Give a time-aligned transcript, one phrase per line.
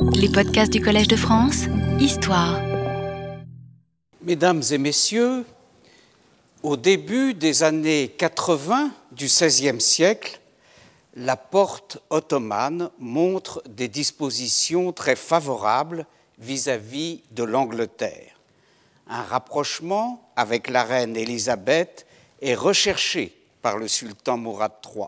[0.00, 1.64] Les podcasts du Collège de France,
[1.98, 2.60] Histoire.
[4.22, 5.44] Mesdames et messieurs,
[6.62, 10.40] au début des années 80 du XVIe siècle,
[11.16, 16.06] la porte ottomane montre des dispositions très favorables
[16.38, 18.38] vis-à-vis de l'Angleterre.
[19.08, 22.06] Un rapprochement avec la reine Élisabeth
[22.40, 25.06] est recherché par le sultan Mourad III.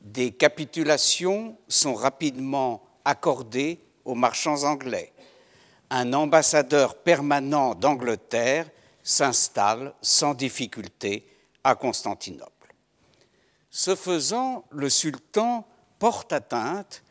[0.00, 5.12] Des capitulations sont rapidement accordées aux marchands anglais.
[5.90, 8.68] Un ambassadeur permanent d'Angleterre
[9.02, 11.26] s'installe sans difficulté
[11.64, 12.74] à Constantinople.
[13.70, 15.66] Ce faisant, le sultan
[15.98, 17.02] porte atteinte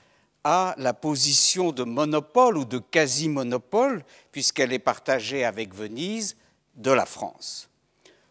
[0.44, 6.36] à la position de monopole ou de quasi-monopole, puisqu'elle est partagée avec Venise,
[6.76, 7.70] de la France.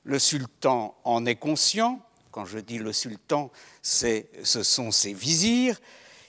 [0.05, 3.51] Le sultan en est conscient, quand je dis le sultan,
[3.83, 5.79] ce sont ses vizirs,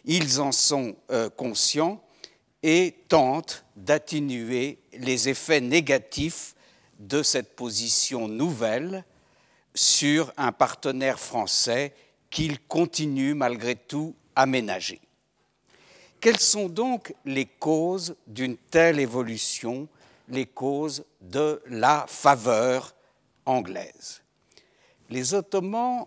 [0.06, 2.02] ils en sont euh, conscients
[2.63, 6.56] et tentent d'atténuer les effets négatifs
[7.00, 9.06] de cette position nouvelle
[9.73, 11.94] sur un partenaire français
[12.30, 15.00] qu'il continue malgré tout à ménager.
[16.19, 19.88] Quelles sont donc les causes d'une telle évolution,
[20.28, 22.94] les causes de la faveur
[23.45, 24.22] anglaise?
[25.09, 26.06] Les Ottomans,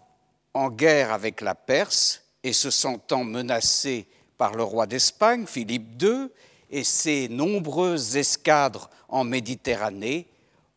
[0.55, 4.07] en guerre avec la Perse et se sentant menacés
[4.43, 6.27] par le roi d'Espagne, Philippe II,
[6.69, 10.27] et ses nombreuses escadres en Méditerranée,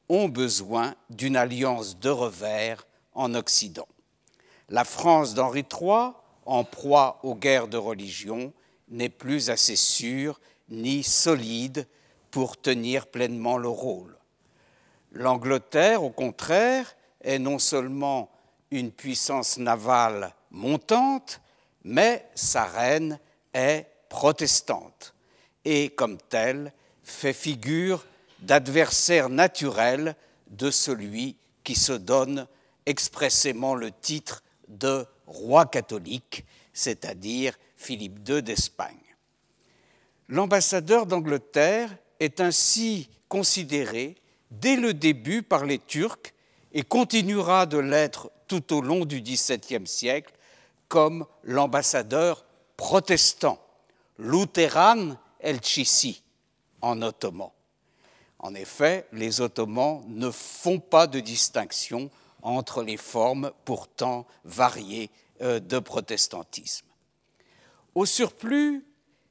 [0.07, 2.85] ont besoin d'une alliance de revers
[3.15, 3.87] en Occident.
[4.69, 6.11] La France d'Henri III,
[6.45, 8.53] en proie aux guerres de religion,
[8.89, 11.87] n'est plus assez sûre ni solide
[12.29, 14.15] pour tenir pleinement le rôle.
[15.11, 18.29] L'Angleterre, au contraire, est non seulement
[18.69, 21.41] une puissance navale montante,
[21.83, 23.17] mais sa reine
[23.55, 25.13] est protestante
[25.63, 26.71] et, comme telle,
[27.03, 28.05] fait figure
[28.39, 30.15] d'adversaire naturel
[30.51, 32.47] de celui qui se donne
[32.85, 38.95] expressément le titre de roi catholique, c'est-à-dire Philippe II d'Espagne.
[40.29, 44.15] L'ambassadeur d'Angleterre est ainsi considéré
[44.51, 46.33] dès le début par les Turcs
[46.73, 50.33] et continuera de l'être tout au long du XVIIe siècle
[50.87, 52.44] comme l'ambassadeur
[52.77, 53.59] protestant,
[54.17, 56.21] Lutheran el-Chisi
[56.81, 57.51] en ottoman.
[58.39, 65.09] En effet, les Ottomans ne font pas de distinction entre les formes pourtant variées
[65.41, 66.85] euh, de protestantisme.
[67.95, 68.85] Au surplus,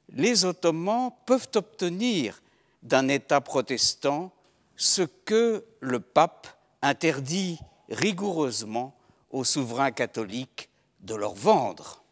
[0.09, 2.41] les Ottomans peuvent obtenir
[2.83, 4.31] d'un État protestant
[4.75, 6.47] ce que le pape
[6.81, 8.93] interdit rigoureusement
[9.31, 10.69] aux souverains catholiques
[10.99, 12.03] de leur vendre,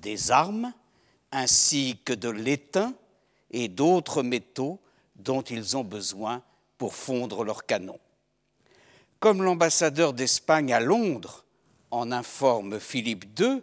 [0.00, 0.72] des armes
[1.32, 2.94] ainsi que de l'étain
[3.50, 4.80] et d'autres métaux
[5.16, 6.42] dont ils ont besoin
[6.78, 8.00] pour fondre leurs canons.
[9.18, 11.44] Comme l'ambassadeur d'Espagne à Londres
[11.90, 13.62] en informe Philippe II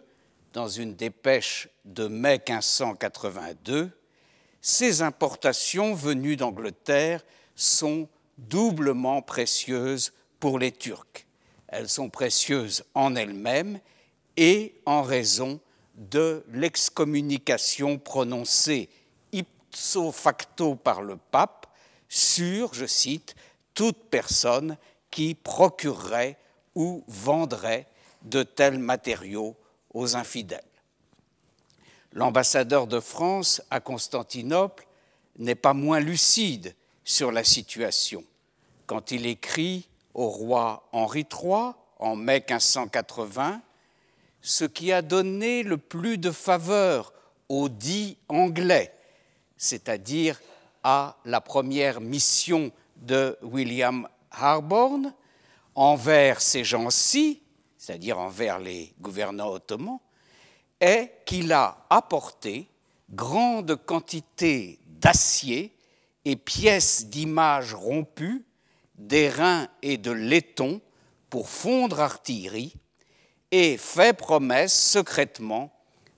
[0.52, 3.90] dans une dépêche de mai 1582,
[4.60, 7.24] ces importations venues d'Angleterre
[7.56, 11.26] sont doublement précieuses pour les Turcs.
[11.68, 13.80] Elles sont précieuses en elles-mêmes
[14.36, 15.60] et en raison
[15.98, 18.88] de l'excommunication prononcée
[19.32, 21.66] ipso facto par le pape
[22.08, 23.34] sur, je cite,
[23.74, 24.76] toute personne
[25.10, 26.38] qui procurerait
[26.74, 27.86] ou vendrait
[28.22, 29.56] de tels matériaux
[29.92, 30.62] aux infidèles.
[32.12, 34.86] L'ambassadeur de France à Constantinople
[35.38, 38.24] n'est pas moins lucide sur la situation
[38.88, 43.60] quand il écrit au roi Henri III en mai 1580
[44.48, 47.12] ce qui a donné le plus de faveur
[47.50, 48.94] aux dits anglais,
[49.58, 50.40] c'est-à-dire
[50.82, 55.12] à la première mission de William Harborne
[55.74, 57.42] envers ces gens-ci,
[57.76, 60.00] c'est-à-dire envers les gouvernants ottomans,
[60.80, 62.70] est qu'il a apporté
[63.10, 65.76] grande quantité d'acier
[66.24, 68.46] et pièces d'images rompues,
[68.94, 70.80] d'airain et de laiton
[71.28, 72.74] pour fondre artillerie,
[73.50, 75.72] et fait promesse secrètement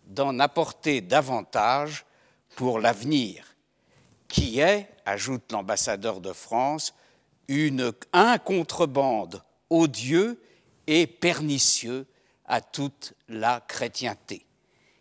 [0.07, 2.05] d'en apporter davantage
[2.57, 3.45] pour l'avenir,
[4.29, 6.95] qui est, ajoute l'ambassadeur de France,
[7.49, 10.41] une, un contrebande odieux
[10.87, 12.07] et pernicieux
[12.47, 14.45] à toute la chrétienté.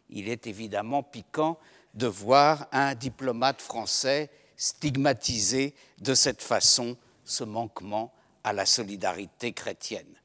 [0.10, 1.58] Il est évidemment piquant
[1.96, 10.19] de voir un diplomate français stigmatiser de cette façon ce manquement à la solidarité chrétienne.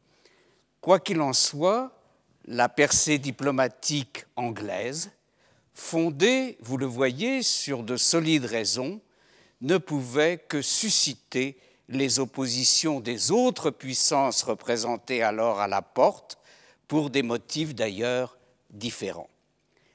[0.85, 1.91] Quoi qu'il en soit,
[2.45, 5.11] la percée diplomatique anglaise
[5.73, 9.01] fondé, vous le voyez, sur de solides raisons,
[9.63, 11.57] ne pouvait que susciter
[11.89, 16.37] les oppositions des autres puissances représentées alors à la porte,
[16.87, 18.37] pour des motifs d'ailleurs
[18.69, 19.31] différents.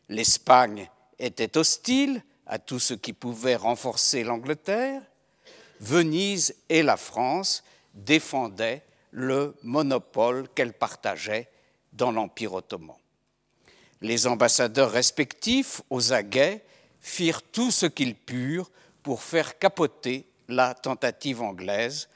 [0.09, 0.89] L'Espagne
[1.19, 5.03] était hostile à tout ce qui pouvait renforcer l'Angleterre,
[5.81, 7.63] Venise et la France
[7.93, 11.49] défendaient le monopole qu'elles partageaient
[11.93, 12.95] dans l'Empire ottoman.
[14.01, 16.63] Les ambassadeurs respectifs, aux aguets,
[17.01, 18.69] firent tout ce qu'ils purent
[19.03, 22.09] pour faire capoter la tentative anglaise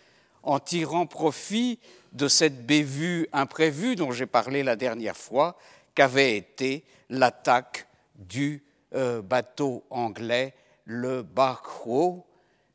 [0.44, 1.80] en tirant profit
[2.12, 5.58] de cette bévue imprévue dont j'ai parlé la dernière fois,
[5.96, 8.64] qu'avait été l'attaque du
[8.94, 10.54] euh, bateau anglais,
[10.86, 12.24] le Barkhoe,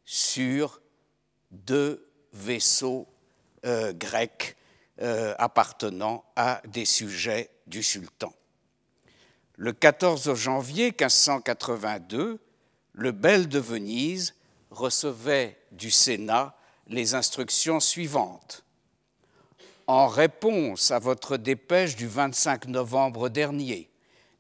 [0.05, 0.81] sur
[1.51, 3.07] deux vaisseaux
[3.65, 4.57] euh, grecs
[5.01, 8.33] euh, appartenant à des sujets du sultan.
[9.57, 12.41] Le 14 janvier 1582,
[12.95, 14.35] le bel de Venise
[14.71, 16.55] recevait du Sénat
[16.89, 18.65] les instructions suivantes.
[19.87, 23.89] En réponse à votre dépêche du 25 novembre dernier,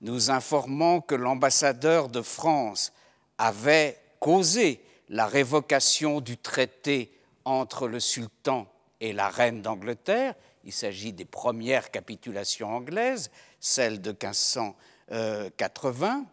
[0.01, 2.93] nous informons que l'ambassadeur de France
[3.39, 7.13] avait causé la révocation du traité
[7.45, 8.67] entre le sultan
[9.01, 10.35] et la reine d'Angleterre.
[10.65, 13.31] Il s'agit des premières capitulations anglaises,
[13.61, 16.27] celles de 1580.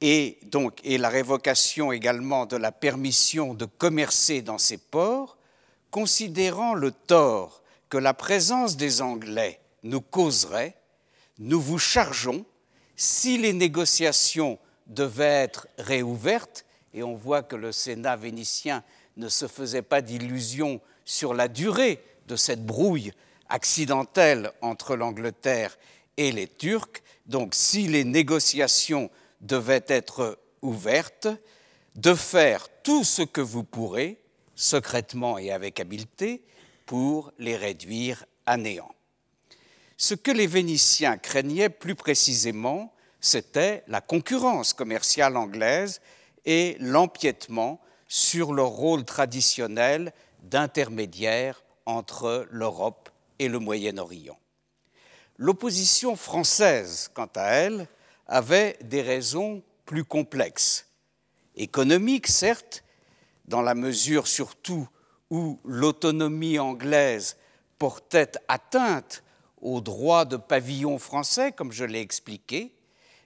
[0.00, 5.36] et donc et la révocation également de la permission de commercer dans ces ports,
[5.90, 10.74] considérant le tort que la présence des Anglais nous causerait,
[11.38, 12.44] nous vous chargeons,
[12.96, 16.64] si les négociations devaient être réouvertes,
[16.94, 18.82] et on voit que le Sénat vénitien
[19.16, 23.12] ne se faisait pas d'illusions sur la durée de cette brouille
[23.48, 25.76] accidentelle entre l'Angleterre
[26.16, 29.10] et les Turcs, donc si les négociations
[29.40, 31.28] devait être ouverte,
[31.96, 34.20] de faire tout ce que vous pourrez,
[34.54, 36.42] secrètement et avec habileté,
[36.86, 38.94] pour les réduire à néant.
[39.96, 46.00] Ce que les Vénitiens craignaient plus précisément, c'était la concurrence commerciale anglaise
[46.44, 53.08] et l'empiètement sur leur rôle traditionnel d'intermédiaire entre l'Europe
[53.38, 54.38] et le Moyen-Orient.
[55.36, 57.86] L'opposition française, quant à elle,
[58.26, 60.86] avait des raisons plus complexes.
[61.56, 62.84] Économiques, certes,
[63.46, 64.86] dans la mesure surtout
[65.30, 67.36] où l'autonomie anglaise
[67.78, 69.22] portait atteinte
[69.60, 72.74] aux droits de pavillon français, comme je l'ai expliqué,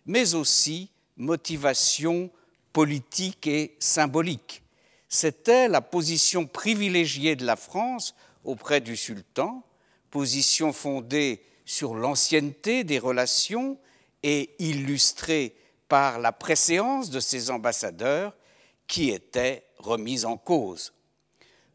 [0.06, 2.30] mais aussi motivation
[2.74, 4.62] politique et symbolique.
[5.08, 9.62] C'était la position privilégiée de la France auprès du sultan,
[10.10, 13.78] position fondée sur l'ancienneté des relations
[14.24, 15.54] et illustré
[15.88, 18.34] par la préséance de ses ambassadeurs
[18.88, 20.92] qui étaient remis en cause.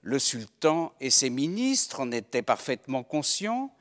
[0.01, 3.73] Le sultan et ses ministres en étaient parfaitement conscients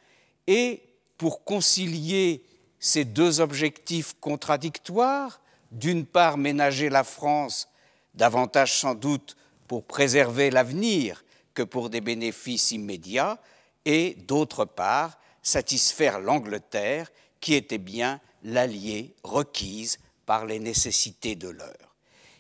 [0.46, 0.82] et
[1.16, 2.44] pour concilier
[2.78, 7.68] ces deux objectifs contradictoires, d'une part ménager la France,
[8.14, 9.36] davantage sans doute
[9.66, 11.24] pour préserver l'avenir
[11.54, 13.38] que pour des bénéfices immédiats,
[13.84, 17.10] et d'autre part satisfaire l'Angleterre
[17.40, 21.94] qui était bien l'allié requise par les nécessités de l'heure.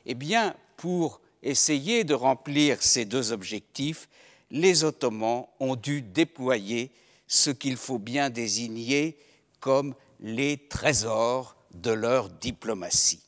[0.06, 4.08] Eh bien, pour essayer de remplir ces deux objectifs,
[4.50, 6.90] les Ottomans ont dû déployer
[7.26, 9.18] ce qu'il faut bien désigner
[9.60, 13.22] comme les trésors de leur diplomatie.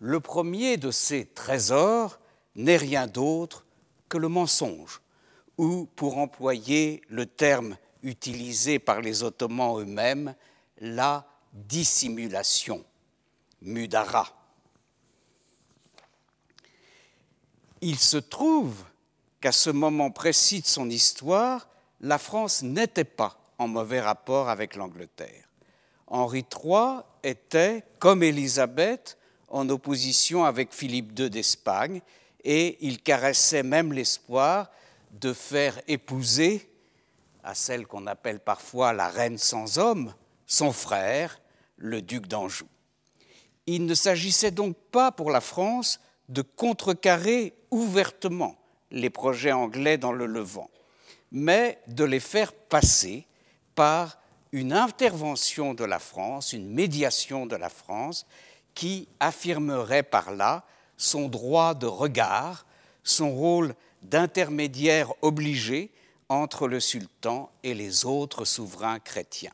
[0.00, 2.18] Le premier de ces trésors
[2.54, 3.64] n'est rien d'autre
[4.08, 5.00] que le mensonge,
[5.58, 10.34] ou pour employer le terme utilisé par les Ottomans eux-mêmes,
[10.78, 12.84] la dissimulation,
[13.62, 14.28] mudara.
[17.80, 18.84] Il se trouve
[19.40, 21.68] qu'à ce moment précis de son histoire,
[22.00, 25.45] la France n'était pas en mauvais rapport avec l'Angleterre.
[26.06, 32.00] Henri III était, comme Élisabeth, en opposition avec Philippe II d'Espagne,
[32.44, 34.70] et il caressait même l'espoir
[35.12, 36.68] de faire épouser
[37.42, 40.14] à celle qu'on appelle parfois la reine sans homme,
[40.46, 41.40] son frère,
[41.76, 42.66] le duc d'Anjou.
[43.66, 48.56] Il ne s'agissait donc pas pour la France de contrecarrer ouvertement
[48.90, 50.70] les projets anglais dans le Levant,
[51.32, 53.26] mais de les faire passer
[53.74, 54.18] par
[54.52, 58.26] une intervention de la France, une médiation de la France,
[58.74, 60.64] qui affirmerait par là
[60.96, 62.66] son droit de regard,
[63.02, 65.90] son rôle d'intermédiaire obligé
[66.28, 69.52] entre le sultan et les autres souverains chrétiens.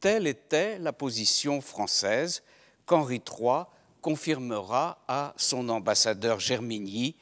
[0.00, 2.42] Telle était la position française
[2.86, 3.64] qu'Henri III
[4.00, 7.14] confirmera à son ambassadeur Germigny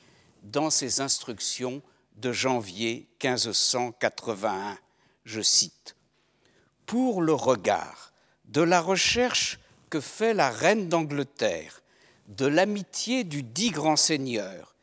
[0.45, 1.83] dans ses instructions
[2.17, 4.79] de janvier 1581.
[5.25, 5.97] Je cite
[6.89, 8.15] Pour le regard
[8.47, 9.59] de la recherche
[9.91, 11.83] que fait la reine d'Angleterre,
[12.29, 14.75] de l'amitié du dit grand seigneur,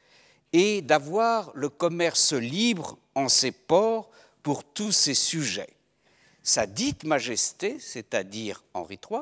[0.53, 4.11] et d'avoir le commerce libre en ses ports
[4.43, 5.73] pour tous ses sujets.
[6.43, 9.21] Sa dite majesté, c'est-à-dire Henri III,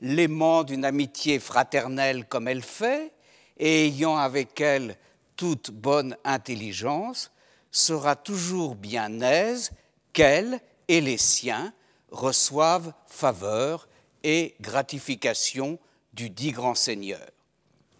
[0.00, 3.12] l'aimant d'une amitié fraternelle comme elle fait,
[3.58, 4.96] et ayant avec elle
[5.36, 7.30] toute bonne intelligence,
[7.70, 9.72] sera toujours bien aise
[10.14, 11.74] qu'elle et les siens
[12.14, 13.88] reçoivent faveur
[14.22, 15.78] et gratification
[16.12, 17.28] du dit grand seigneur.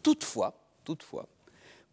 [0.02, 0.54] Toutefois,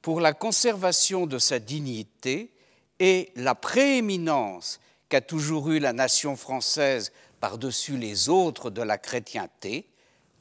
[0.02, 2.52] pour la conservation de sa dignité
[3.00, 9.88] et la prééminence qu'a toujours eue la nation française par-dessus les autres de la chrétienté,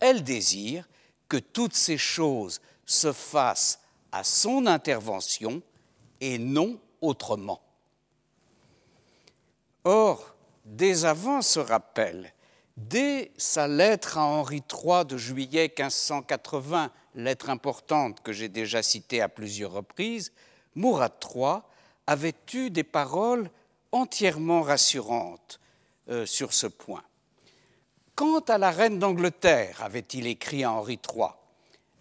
[0.01, 0.87] elle désire
[1.29, 3.81] que toutes ces choses se fassent
[4.13, 5.63] à son intervention
[6.21, 7.61] et non autrement.
[9.85, 12.33] Or, dès avant ce rappel,
[12.77, 19.21] dès sa lettre à Henri III de juillet 1580, lettre importante que j'ai déjà citée
[19.21, 20.33] à plusieurs reprises,
[20.75, 21.59] Mourad III
[22.07, 23.51] avait eu des paroles
[23.93, 25.61] entièrement rassurantes
[26.09, 27.03] euh, sur ce point.
[28.15, 31.29] Quant à la reine d'Angleterre, avait-il écrit à Henri III,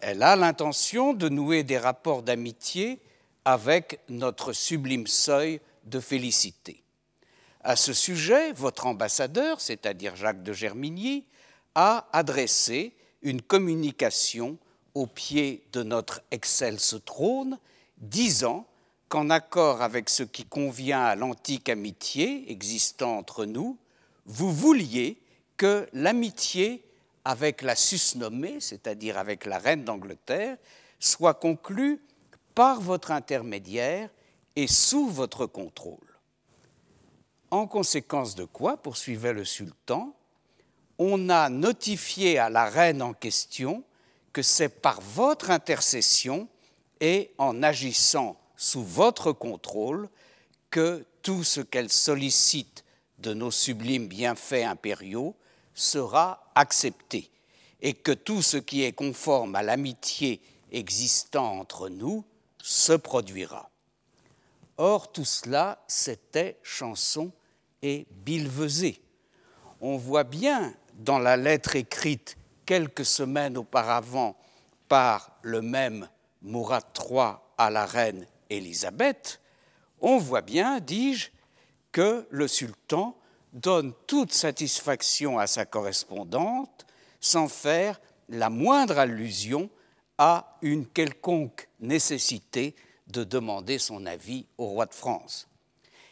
[0.02, 3.00] elle a l'intention de nouer des rapports d'amitié
[3.46, 6.84] avec notre sublime seuil de félicité.
[7.62, 11.26] À ce sujet, votre ambassadeur, c'est-à-dire Jacques de Germigny,
[11.76, 14.58] a adressé une communication
[14.96, 17.58] au pied de notre excelse trône,
[17.98, 18.66] disant
[19.10, 23.78] qu'en accord avec ce qui convient à l'antique amitié existant entre nous,
[24.26, 25.18] vous vouliez
[25.58, 26.84] que l'amitié
[27.26, 30.58] avec la susnommée, c'est-à-dire avec la reine d'Angleterre,
[31.00, 32.00] soit conclue
[32.56, 34.10] par votre intermédiaire
[34.56, 36.09] et sous votre contrôle.
[37.52, 40.14] En conséquence de quoi, poursuivait le sultan,
[41.00, 43.84] on a notifié à la reine en question
[44.34, 46.48] que c'est par votre intercession
[47.00, 50.10] et en agissant sous votre contrôle
[50.70, 52.84] que tout ce qu'elle sollicite
[53.20, 55.36] de nos sublimes bienfaits impériaux
[55.74, 57.30] sera accepté
[57.82, 60.42] et que tout ce qui est conforme à l'amitié
[60.72, 62.24] existant entre nous
[62.62, 63.70] se produira.
[64.78, 67.32] Or, tout cela, c'était chanson
[67.82, 69.02] et bilvesé.
[69.82, 74.36] On voit bien dans la lettre écrite quelques semaines auparavant
[74.88, 76.08] par le même
[76.42, 79.40] Mourad III à la reine Élisabeth,
[80.02, 81.30] on voit bien, dis-je,
[81.92, 83.16] que le sultan
[83.54, 86.86] donne toute satisfaction à sa correspondante
[87.20, 89.70] sans faire la moindre allusion
[90.18, 92.76] à une quelconque nécessité
[93.08, 95.49] de demander son avis au roi de France.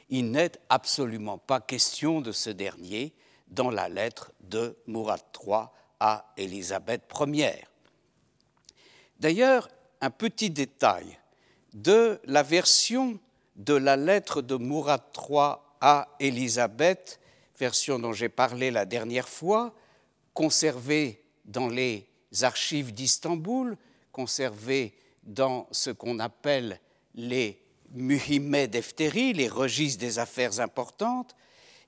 [0.10, 3.14] Il n'est absolument pas question de ce dernier
[3.48, 5.66] dans la lettre de Mourad III
[6.00, 7.66] à Élisabeth Ier.
[9.20, 9.70] D'ailleurs,
[10.02, 11.18] un petit détail
[11.74, 13.20] de la version
[13.56, 17.20] de la lettre de Mourad III à Élisabeth,
[17.58, 19.74] version dont j'ai parlé la dernière fois,
[20.34, 22.08] conservée dans les
[22.42, 23.78] archives d'Istanbul,
[24.12, 26.80] conservée dans ce qu'on appelle
[27.16, 27.62] les
[27.94, 31.36] Muhimme Defteri, les registres des affaires importantes,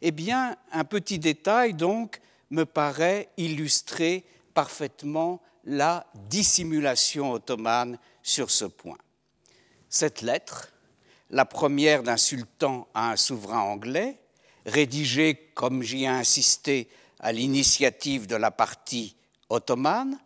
[0.02, 8.66] eh bien, un petit détail donc me paraît illustrer parfaitement la dissimulation ottomane sur ce
[8.66, 8.98] point.
[9.90, 10.72] Cette lettre,
[11.30, 14.20] la première d'un sultan à un souverain anglais,
[14.66, 16.90] rédigée, comme j'y ai insisté,
[17.20, 19.16] à l'initiative de la partie
[19.50, 20.18] ottomane,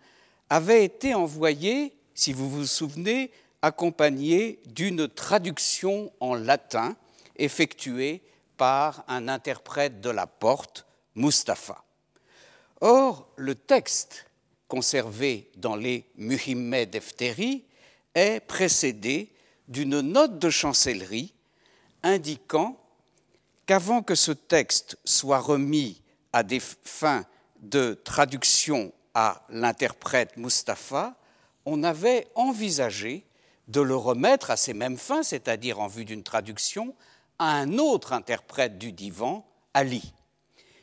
[0.50, 3.32] avait été envoyée, si vous vous souvenez,
[3.64, 6.96] accompagnée d'une traduction en latin
[7.38, 8.22] effectuée
[8.58, 11.84] par un interprète de la porte, Mustapha.
[12.82, 14.26] Or, le texte
[14.68, 17.64] conservé dans les Muhimme Defteri
[18.14, 19.32] est précédé
[19.70, 21.34] d'une note de chancellerie
[22.04, 22.78] indiquant
[23.66, 26.02] qu'avant que ce texte soit remis
[26.34, 27.26] à des fins
[27.62, 31.16] de traduction à l'interprète Mustapha,
[31.66, 33.26] on avait envisagé
[33.68, 36.96] de le remettre à ces mêmes fins, c'est-à-dire en vue d'une traduction,
[37.40, 40.14] à un autre interprète du divan, Ali.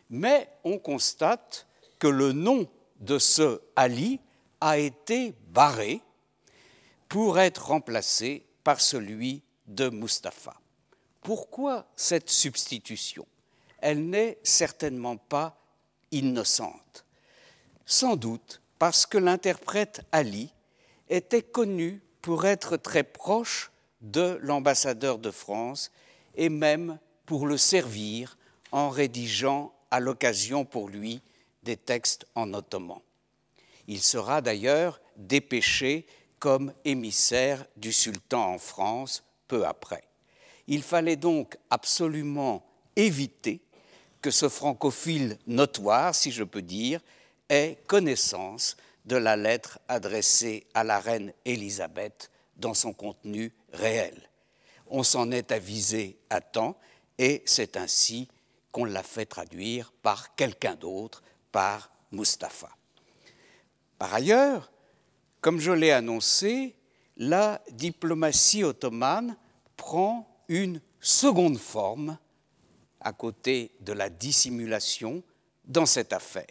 [0.09, 1.67] Mais on constate
[1.99, 2.69] que le nom
[2.99, 4.21] de ce Ali
[4.61, 6.01] a été barré
[7.09, 10.55] pour être remplacé par celui de Mustapha.
[11.23, 13.27] Pourquoi cette substitution?
[13.79, 15.57] Elle n'est certainement pas
[16.11, 17.05] innocente
[17.87, 20.53] Sans doute parce que l'interprète Ali
[21.09, 25.91] était connu pour être très proche de l'ambassadeur de France
[26.35, 28.37] et même pour le servir
[28.73, 31.21] en rédigeant à l'occasion pour lui
[31.63, 33.01] des textes en ottoman.
[33.89, 36.07] Il sera d'ailleurs dépêché
[36.39, 40.05] comme émissaire du sultan en France peu après.
[40.69, 42.65] Il fallait donc absolument
[42.97, 43.61] éviter
[44.23, 47.01] que ce francophile notoire, si je peux dire,
[47.49, 54.29] ait connaissance de la lettre adressée à la reine Élisabeth dans son contenu réel.
[54.89, 56.77] On s'en est avisé à temps
[57.19, 58.29] et c'est ainsi
[58.73, 62.71] qu'on l'a fait traduire par quelqu'un d'autre, par Mustapha.
[63.99, 64.71] Par ailleurs,
[65.41, 66.75] comme je l'ai annoncé,
[67.17, 69.37] la diplomatie ottomane
[69.77, 72.19] prend une seconde forme
[73.01, 75.23] à côté de la dissimulation
[75.65, 76.47] dans cette affaire.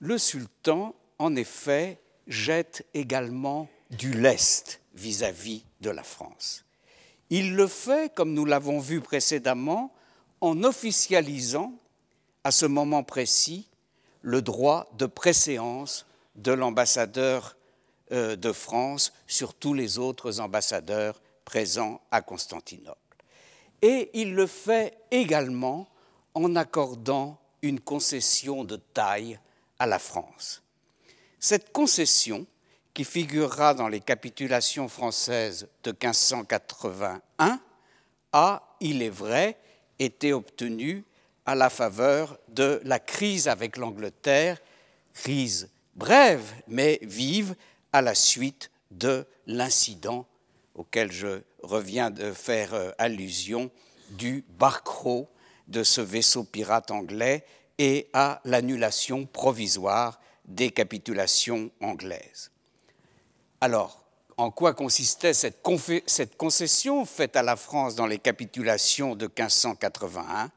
[0.00, 0.94] Le sultan,
[1.24, 6.66] en effet, jette également du lest vis-à-vis de la France.
[7.30, 9.90] Il le fait, comme nous l'avons vu précédemment,
[10.42, 11.72] en officialisant
[12.44, 13.66] à ce moment précis
[14.20, 16.04] le droit de préséance
[16.34, 17.56] de l'ambassadeur
[18.12, 22.98] euh, de France sur tous les autres ambassadeurs présents à Constantinople.
[23.80, 25.88] Et il le fait également
[26.34, 29.38] en accordant une concession de taille
[29.78, 30.63] à la France.
[31.44, 32.46] Cette concession,
[32.94, 37.60] qui figurera dans les capitulations françaises de 1581,
[38.32, 39.58] a, il est vrai,
[39.98, 41.04] été obtenue
[41.44, 44.58] à la faveur de la crise avec l'Angleterre,
[45.12, 47.54] crise brève mais vive
[47.92, 50.24] à la suite de l'incident
[50.74, 53.70] auquel je reviens de faire euh, allusion
[54.12, 55.28] du barcro
[55.68, 57.44] de ce vaisseau pirate anglais
[57.76, 61.70] et à l'annulation provisoire des capitulations.
[63.60, 64.04] Alors,
[64.36, 65.62] en quoi consistait cette,
[66.36, 70.50] concession faite à la France dans les capitulations de 1581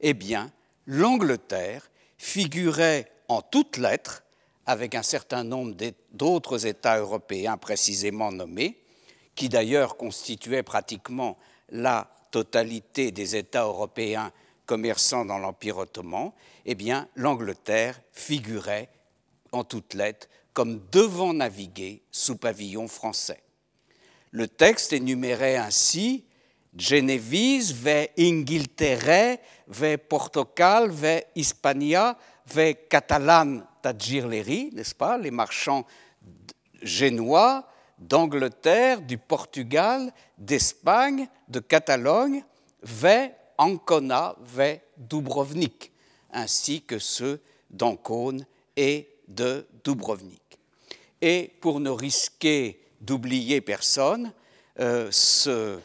[0.00, 0.50] Eh bien,
[0.86, 4.22] l'Angleterre figurait en toutes lettres,
[4.66, 5.74] avec un certain nombre
[6.12, 8.78] d'autres États européens précisément nommés,
[9.34, 11.38] qui d'ailleurs constituaient pratiquement
[11.70, 14.32] la totalité des États européens
[14.66, 16.32] commerçant dans l'Empire ottoman,
[16.64, 18.88] eh bien, l'Angleterre figurait
[19.52, 23.42] en toutes lettres comme devant naviguer sous pavillon français.
[24.30, 26.24] Le texte énumérait ainsi
[26.76, 35.84] Genevise, ve Ingilterre, ve Portugal, ve Hispania, ve Catalan Tadjirleri, n'est-ce pas, les marchands
[36.80, 37.66] génois,
[37.98, 42.44] d'Angleterre, du Portugal, d'Espagne, de Catalogne,
[42.82, 45.92] ve Ancona, ve Dubrovnik,
[46.32, 50.58] ainsi que ceux d'Ancône et de Dubrovnik.
[51.22, 54.32] Et pour ne risquer d'oublier personne,
[54.78, 55.10] euh,
[55.46, 55.78] euh,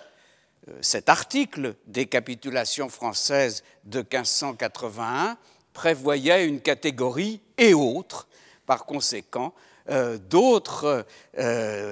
[0.81, 5.37] cet article des capitulations françaises de 1581
[5.73, 8.27] prévoyait une catégorie et autres.
[8.65, 9.53] Par conséquent,
[9.89, 11.05] euh, d'autres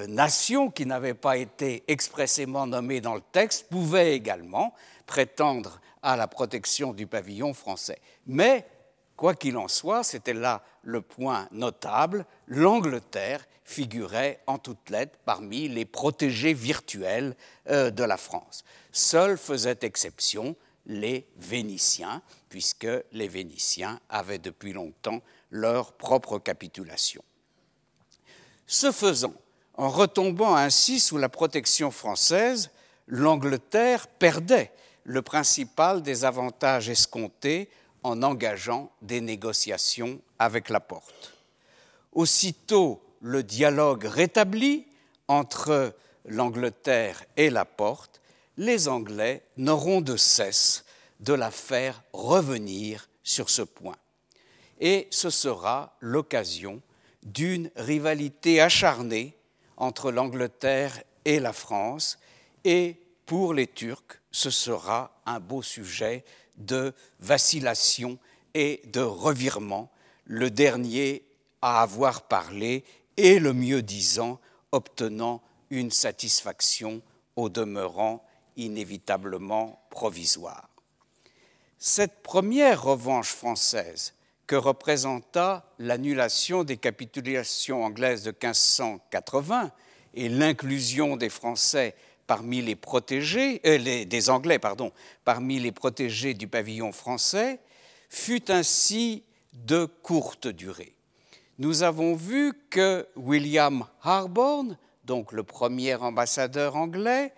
[0.07, 4.73] nations qui n'avaient pas été expressément nommées dans le texte pouvaient également
[5.05, 7.99] prétendre à la protection du pavillon français.
[8.25, 8.65] Mais
[9.15, 15.69] Quoi qu'il en soit, c'était là le point notable, l'Angleterre figurait en toutes lettres parmi
[15.69, 17.35] les protégés virtuels
[17.69, 18.63] euh, de la France.
[18.91, 27.23] Seuls faisaient exception les Vénitiens, puisque les Vénitiens avaient depuis longtemps leur propre capitulation.
[28.67, 29.33] Ce faisant,
[29.75, 32.71] en retombant ainsi sous la protection française,
[33.07, 34.71] l'Angleterre perdait
[35.03, 37.69] le principal des avantages escomptés
[38.03, 41.33] en engageant des négociations avec la porte.
[42.11, 44.85] Aussitôt le dialogue rétabli
[45.27, 48.21] entre l'Angleterre et la porte,
[48.57, 50.85] les Anglais n'auront de cesse
[51.19, 53.95] de la faire revenir sur ce point.
[54.79, 56.81] Et ce sera l'occasion
[57.23, 59.33] d'une rivalité acharnée
[59.77, 62.19] entre l'Angleterre et la France,
[62.65, 66.25] et pour les Turcs, ce sera un beau sujet
[66.57, 68.17] de vacillation
[68.53, 69.89] et de revirement,
[70.25, 71.23] le dernier
[71.61, 72.83] à avoir parlé
[73.17, 74.39] et le mieux disant
[74.71, 77.01] obtenant une satisfaction
[77.35, 78.23] au demeurant
[78.57, 80.69] inévitablement provisoire.
[81.79, 84.13] Cette première revanche française
[84.47, 89.71] que représenta l'annulation des capitulations anglaises de 1580
[90.13, 91.95] et l'inclusion des Français
[92.27, 94.91] parmi les protégés, euh, des Anglais, pardon,
[95.25, 97.59] parmi les protégés du pavillon français,
[98.09, 100.93] fut ainsi de courte durée.
[101.59, 107.33] Nous avons vu que William Harborne, donc le premier ambassadeur anglais,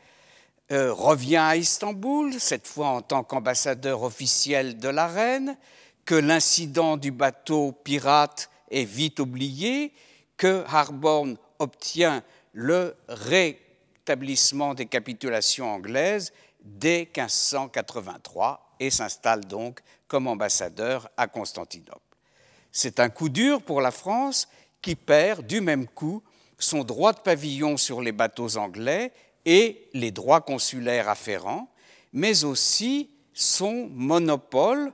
[0.71, 5.57] euh, revient à Istanbul, cette fois en tant qu'ambassadeur officiel de la reine,
[6.05, 9.91] que l'incident du bateau pirate est vite oublié,
[10.37, 12.95] que Harborne obtient le
[14.05, 16.31] des capitulations anglaises
[16.63, 21.99] dès 1583 et s'installe donc comme ambassadeur à Constantinople.
[22.71, 24.47] C'est un coup dur pour la France
[24.81, 26.21] qui perd du même coup
[26.57, 29.11] son droit de pavillon sur les bateaux anglais
[29.45, 31.69] et les droits consulaires afférents,
[32.13, 34.93] mais aussi son monopole,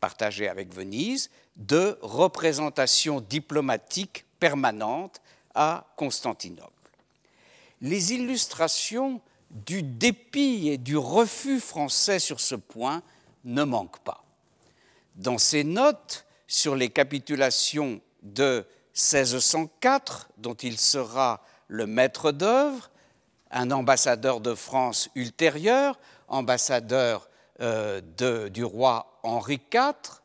[0.00, 5.20] partagé avec Venise, de représentation diplomatique permanente
[5.54, 6.71] à Constantinople.
[7.82, 13.02] Les illustrations du dépit et du refus français sur ce point
[13.44, 14.24] ne manquent pas.
[15.16, 18.64] Dans ses notes sur les capitulations de
[18.94, 22.90] 1604, dont il sera le maître d'œuvre,
[23.50, 27.28] un ambassadeur de France ultérieur, ambassadeur
[27.60, 28.00] euh,
[28.48, 30.20] du roi Henri IV.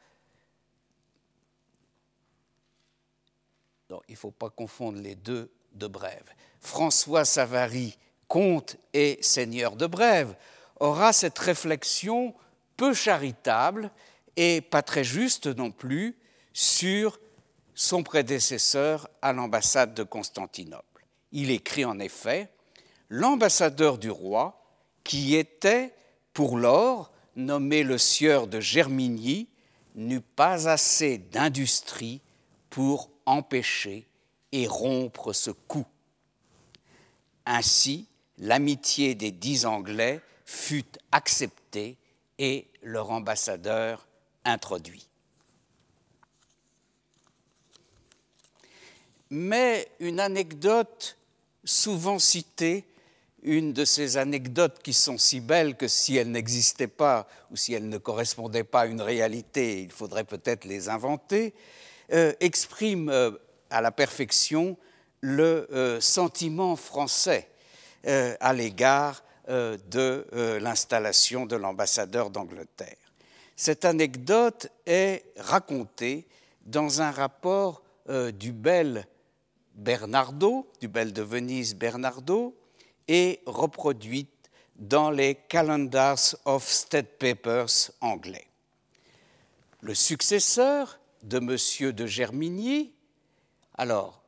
[4.09, 6.29] il ne faut pas confondre les deux de Brève.
[6.67, 10.35] François Savary, comte et seigneur de Brève,
[10.81, 12.35] aura cette réflexion
[12.75, 13.89] peu charitable
[14.35, 16.17] et pas très juste non plus
[16.51, 17.21] sur
[17.73, 21.05] son prédécesseur à l'ambassade de Constantinople.
[21.31, 22.49] Il écrit en effet
[23.09, 24.61] L'ambassadeur du roi,
[25.05, 25.93] qui était
[26.33, 29.47] pour lors nommé le sieur de Germigny,
[29.95, 32.19] n'eut pas assez d'industrie
[32.69, 34.05] pour empêcher
[34.51, 35.85] et rompre ce coup.
[37.49, 38.05] Ainsi,
[38.39, 40.83] l'amitié des dix Anglais fut
[41.13, 41.95] acceptée
[42.37, 44.05] et leur ambassadeur
[44.43, 45.07] introduit.
[49.29, 51.17] Mais une anecdote
[51.63, 52.83] souvent citée,
[53.43, 57.73] une de ces anecdotes qui sont si belles que si elles n'existaient pas ou si
[57.73, 61.53] elles ne correspondaient pas à une réalité, il faudrait peut-être les inventer,
[62.11, 63.31] euh, exprime euh,
[63.69, 64.77] à la perfection
[65.27, 67.49] le euh, sentiment français
[68.39, 70.25] à l'égard de
[70.61, 72.95] l'installation de l'ambassadeur d'Angleterre.
[73.57, 76.25] Cette anecdote est racontée
[76.65, 79.05] dans un rapport du bel
[79.73, 82.55] Bernardo, du bel de Venise Bernardo,
[83.09, 88.47] et reproduite dans les Calendars of State Papers anglais.
[89.81, 91.91] Le successeur de M.
[91.93, 92.93] de Germigny,
[93.77, 94.21] alors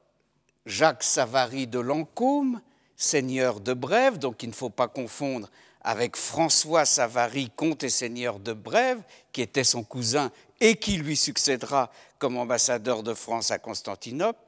[0.65, 2.62] Jacques Savary de Lancôme,
[2.95, 5.50] seigneur de Brève, donc il ne faut pas confondre
[5.82, 11.15] avec François Savary, comte et seigneur de Brève, qui était son cousin et qui lui
[11.15, 14.39] succédera comme ambassadeur de France à Constantinople,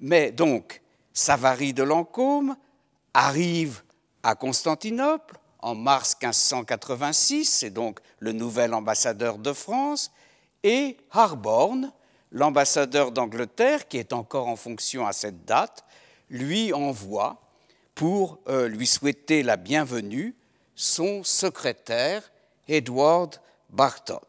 [0.00, 0.80] mais donc,
[1.14, 2.56] Savary de Lancôme
[3.14, 3.82] arrive
[4.22, 10.10] à Constantinople en mars 1586, c'est donc le nouvel ambassadeur de France,
[10.64, 11.92] et Harborne,
[12.32, 15.84] l'ambassadeur d'Angleterre, qui est encore en fonction à cette date,
[16.30, 17.40] lui envoie,
[17.94, 20.34] pour euh, lui souhaiter la bienvenue,
[20.74, 22.32] son secrétaire,
[22.66, 23.36] Edward
[23.68, 24.20] Barton.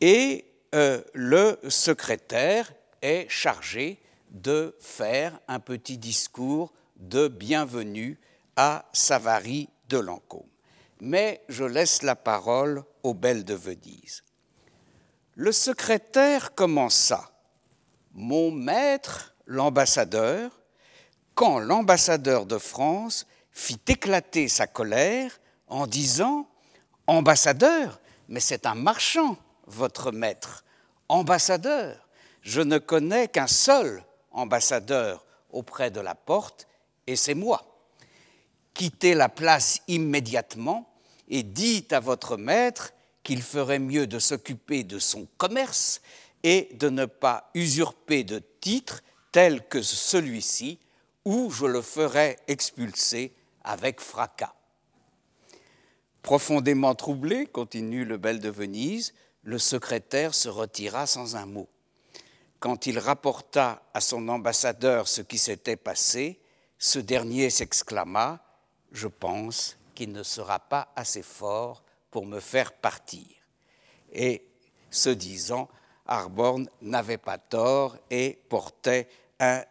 [0.00, 8.18] Et euh, le secrétaire est chargé de faire un petit discours de bienvenue
[8.56, 10.42] à Savary de Lancôme.
[11.00, 14.23] Mais je laisse la parole aux belles de Venise.
[15.36, 17.32] Le secrétaire commença
[18.12, 20.52] Mon maître, l'ambassadeur,
[21.34, 26.48] quand l'ambassadeur de France fit éclater sa colère en disant
[27.08, 30.64] Ambassadeur, mais c'est un marchand, votre maître.
[31.08, 32.08] Ambassadeur,
[32.40, 36.66] je ne connais qu'un seul ambassadeur auprès de la porte,
[37.06, 37.66] et c'est moi.
[38.72, 40.88] Quittez la place immédiatement
[41.28, 42.93] et dites à votre maître
[43.24, 46.00] qu'il ferait mieux de s'occuper de son commerce
[46.44, 50.78] et de ne pas usurper de titres tels que celui-ci,
[51.24, 53.32] ou je le ferai expulser
[53.64, 54.54] avec fracas.
[56.22, 61.68] Profondément troublé, continue le bel de Venise, le secrétaire se retira sans un mot
[62.64, 66.40] quand il rapporta à son ambassadeur ce qui s'était passé,
[66.78, 68.42] ce dernier s'exclama
[68.90, 71.83] Je pense qu'il ne sera pas assez fort
[72.14, 73.26] pour me faire partir.
[74.12, 74.46] Et
[74.88, 75.68] ce disant,
[76.06, 79.08] Arborn n'avait pas tort et portait
[79.40, 79.64] un,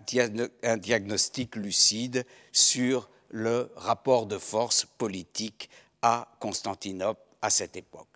[0.75, 5.69] diagnostic lucide sur le rapport de force politique
[6.01, 8.09] à Constantinople à cette époque.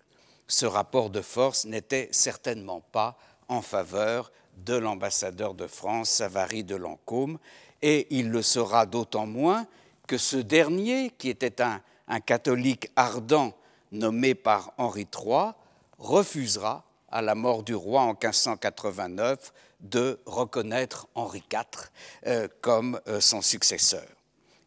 [0.46, 3.16] Ce rapport de force n'était certainement pas
[3.48, 7.38] en faveur de l'ambassadeur de France, Savary de Lancôme,
[7.80, 9.66] et il le sera d'autant moins
[10.06, 13.54] que ce dernier, qui était un catholique ardent
[13.92, 15.52] nommé par Henri III,
[15.98, 21.90] refusera, à la mort du roi en 1589, de reconnaître Henri IV
[22.26, 24.06] euh, comme euh, son successeur.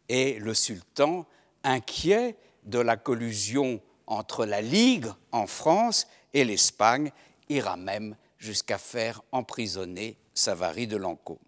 [0.08, 1.26] Et le sultan,
[1.64, 7.12] inquiet de la collusion entre la Ligue en France et l'Espagne,
[7.48, 11.38] ira même jusqu'à faire emprisonner Savary de Lancôme.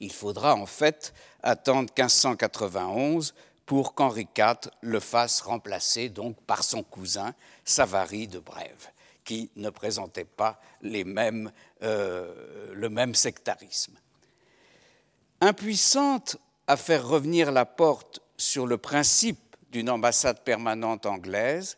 [0.00, 3.34] Il faudra en fait attendre 1591
[3.68, 7.34] pour qu'Henri IV le fasse remplacer donc par son cousin
[7.66, 8.88] Savary de Brève,
[9.26, 11.52] qui ne présentait pas les mêmes,
[11.82, 13.92] euh, le même sectarisme.
[15.42, 21.76] Impuissante à faire revenir la porte sur le principe d'une ambassade permanente anglaise,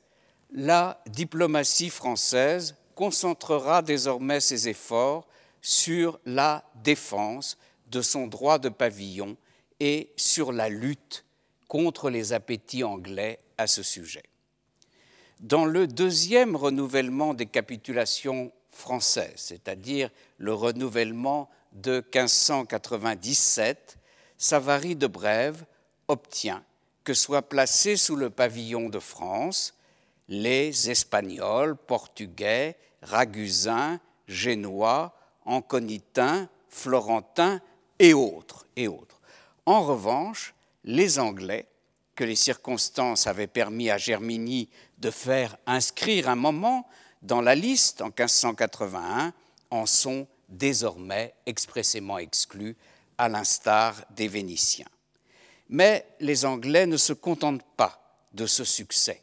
[0.53, 5.26] la diplomatie française concentrera désormais ses efforts
[5.61, 9.37] sur la défense de son droit de pavillon
[9.81, 11.24] et sur la lutte
[11.70, 14.24] contre les appétits anglais à ce sujet.
[15.38, 23.98] Dans le deuxième renouvellement des capitulations françaises, c'est-à-dire le renouvellement de 1597,
[24.37, 25.64] Savary de Brève
[26.09, 26.64] obtient
[27.04, 29.74] que soient placés sous le pavillon de France
[30.28, 37.61] les Espagnols, Portugais, Ragusins, Génois, Anconitins, Florentins
[38.00, 39.20] et autres, et autres.
[39.66, 40.52] En revanche,
[40.84, 41.66] les Anglais,
[42.14, 46.86] que les circonstances avaient permis à Germigny de faire inscrire un moment
[47.22, 49.32] dans la liste en 1581,
[49.70, 52.76] en sont désormais expressément exclus,
[53.18, 54.88] à l'instar des Vénitiens.
[55.68, 58.00] Mais les Anglais ne se contentent pas
[58.32, 59.22] de ce succès,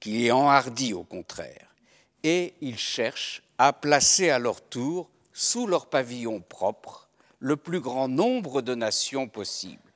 [0.00, 1.68] qui est enhardi au contraire,
[2.22, 7.08] et ils cherchent à placer à leur tour, sous leur pavillon propre,
[7.38, 9.87] le plus grand nombre de nations possible.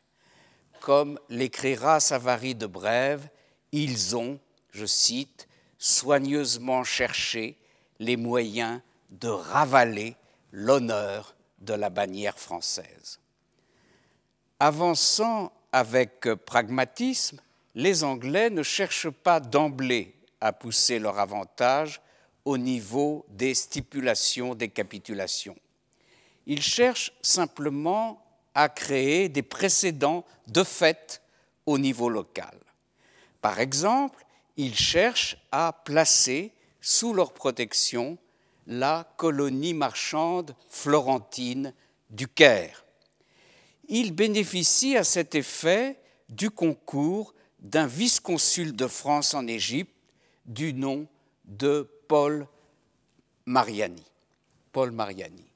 [0.83, 3.29] Comme l'écrira Savary de Brève,
[3.71, 4.41] ils ont,
[4.73, 5.47] je cite,
[5.79, 7.57] soigneusement cherché
[8.01, 10.17] les moyens de ravaler
[10.51, 13.21] l'honneur de la bannière française.
[14.59, 17.41] Avançant avec pragmatisme,
[17.77, 22.01] les Anglais ne cherchent pas d'emblée à pousser leur avantage
[22.45, 25.57] au niveau des stipulations des capitulations.
[26.47, 28.22] Ils cherchent simplement
[28.55, 31.23] à créer des précédents de fait
[31.67, 32.59] au niveau local.
[33.41, 34.25] Par exemple,
[34.57, 38.19] ils cherchent à placer sous leur protection
[38.67, 41.73] la colonie marchande florentine
[42.11, 42.85] du Caire.
[43.89, 45.97] Ils bénéficient à cet effet
[46.29, 49.95] du concours d'un vice-consul de France en Égypte
[50.47, 51.07] du nom
[51.45, 52.47] de Paul
[53.47, 54.05] Mariani.
[54.73, 55.52] Paul Mariani.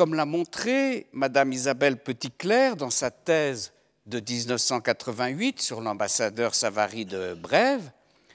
[0.00, 3.74] Comme l'a montré Madame Isabelle Petitclerc dans sa thèse
[4.06, 7.90] de 1988 sur l'ambassadeur Savary de Brève,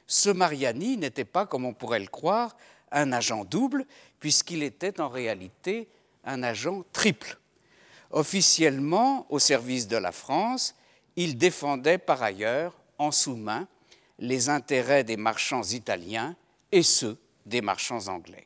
[0.05, 2.55] ce Mariani n'était pas, comme on pourrait le croire,
[2.91, 3.87] un agent double,
[4.19, 5.87] puisqu'il était en réalité
[6.23, 7.35] un agent triple.
[8.11, 10.75] Officiellement au service de la France,
[11.15, 13.67] il défendait par ailleurs en sous-main
[14.19, 16.35] les intérêts des marchands italiens
[16.71, 18.45] et ceux des marchands anglais.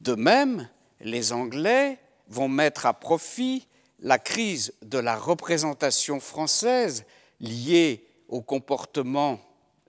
[0.00, 0.68] De même,
[1.00, 3.66] les Anglais vont mettre à profit
[4.00, 7.04] la crise de la représentation française
[7.40, 9.40] liée au comportement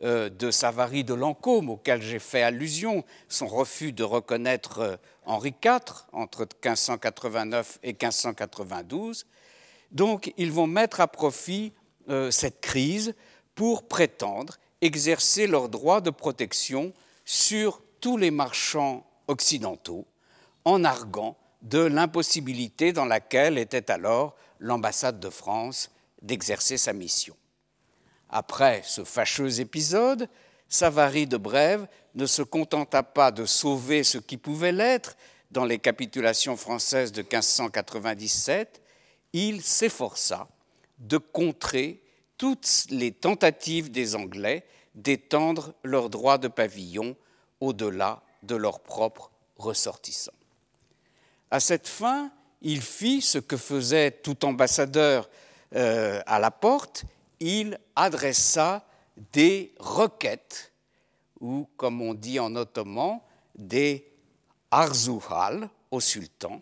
[0.04, 4.96] euh, de Savary de Lancôme, auquel j'ai fait allusion, son refus de reconnaître euh,
[5.26, 9.28] Henri IV entre 1589 et 1592.
[9.92, 11.72] Donc, ils vont mettre à profit
[12.10, 13.14] euh, cette crise
[13.54, 16.94] pour prétendre exercer leur droit de protection
[17.24, 20.08] sur tous les marchands occidentaux,
[20.66, 27.36] en arguant de l'impossibilité dans laquelle était alors l'ambassade de France d'exercer sa mission.
[28.30, 30.30] Après ce fâcheux épisode,
[30.70, 35.16] Savary de Brève ne se contenta pas de sauver ce qui pouvait l'être
[35.52, 38.82] dans les capitulations françaises de 1597,
[39.34, 40.48] il s'efforça
[41.00, 42.02] de contrer
[42.38, 47.16] toutes les tentatives des Anglais d'étendre leurs droits de pavillon
[47.60, 50.32] au-delà de leurs propres ressortissants.
[51.52, 55.30] À cette fin, il fit ce que faisait tout ambassadeur
[55.76, 57.04] euh, à la porte,
[57.42, 58.86] il adressa
[59.34, 60.72] des requêtes,
[61.42, 63.20] ou comme on dit en ottoman,
[63.56, 64.08] des
[64.72, 66.62] arzuhal au sultan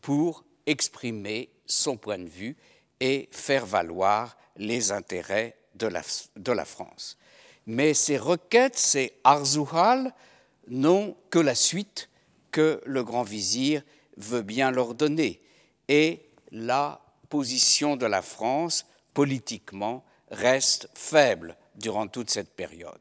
[0.00, 2.56] pour exprimer son point de vue
[2.98, 6.02] et faire valoir les intérêts de la,
[6.36, 7.16] de la France.
[7.66, 10.12] Mais ces requêtes, ces arzuhal,
[10.68, 12.08] n'ont que la suite
[12.50, 13.82] que le grand vizir
[14.16, 15.40] veut bien l'ordonner
[15.88, 23.00] et la position de la France politiquement reste faible durant toute cette période.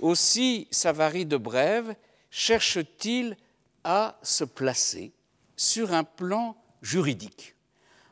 [0.00, 1.94] Aussi, Savary de Brève
[2.30, 3.36] cherche-t-il
[3.84, 5.12] à se placer
[5.56, 7.54] sur un plan juridique,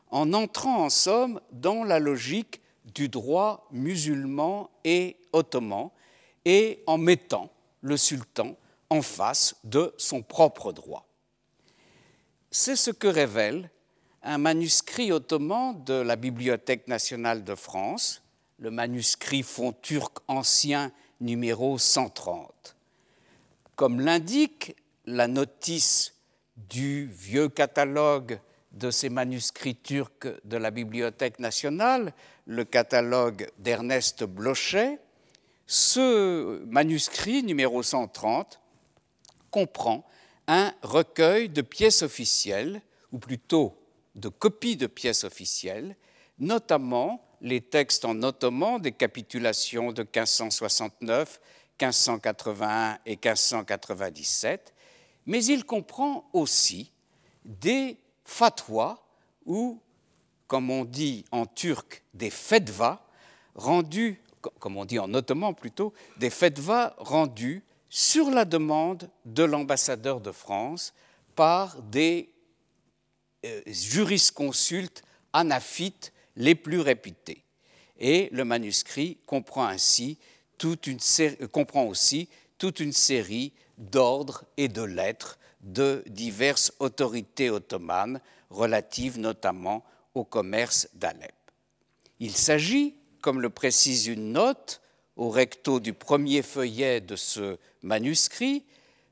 [0.09, 5.89] en entrant en somme dans la logique du droit musulman et ottoman
[6.45, 7.49] et en mettant
[7.81, 8.55] le sultan
[8.89, 11.05] en face de son propre droit.
[12.53, 13.69] C'est ce que révèle
[14.23, 18.21] un manuscrit ottoman de la Bibliothèque nationale de France,
[18.59, 22.75] le manuscrit fond turc ancien numéro 130.
[23.77, 26.13] Comme l'indique la notice
[26.57, 28.37] du vieux catalogue
[28.73, 32.13] de ces manuscrits turcs de la Bibliothèque nationale,
[32.45, 34.99] le catalogue d'Ernest Blochet,
[35.67, 38.59] ce manuscrit numéro 130
[39.51, 40.05] comprend
[40.47, 43.77] un recueil de pièces officielles, ou plutôt
[44.15, 45.95] de copies de pièces officielles,
[46.39, 51.39] notamment les textes en ottoman des capitulations de 1569,
[51.79, 54.73] 1581 et 1597,
[55.25, 56.91] mais il comprend aussi
[57.45, 58.99] des fatwas
[59.45, 59.79] ou,
[60.47, 63.05] comme on dit en turc, des fetva,
[63.55, 64.21] rendus,
[64.59, 70.31] comme on dit en ottoman plutôt, des fetva rendus sur la demande de l'ambassadeur de
[70.31, 70.93] France
[71.35, 72.29] par des
[73.45, 77.43] euh, jurisconsultes anaphites les plus réputés.
[77.99, 80.17] Et le manuscrit comprend ainsi
[80.57, 87.49] toute une euh, comprend aussi toute une série d'ordres et de lettres de diverses autorités
[87.49, 89.83] ottomanes relatives notamment
[90.15, 91.33] au commerce d'Alep.
[92.19, 94.81] Il s'agit, comme le précise une note
[95.17, 98.63] au recto du premier feuillet de ce manuscrit,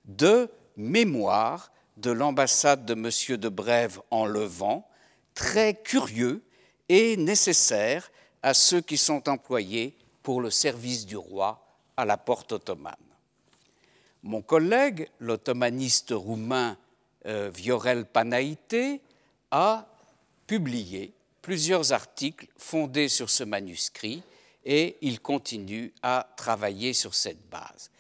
[0.05, 3.37] de mémoire de l'ambassade de M.
[3.37, 4.87] de Brève en Levant,
[5.33, 6.41] très curieux
[6.87, 8.09] et nécessaire
[8.41, 11.65] à ceux qui sont employés pour le service du roi
[11.97, 12.95] à la porte ottomane.
[14.23, 16.77] Mon collègue, l'ottomaniste roumain
[17.25, 19.01] euh, Viorel Panaïté,
[19.51, 19.87] a
[20.47, 24.23] publié plusieurs articles fondés sur ce manuscrit
[24.65, 27.91] et il continue à travailler sur cette base.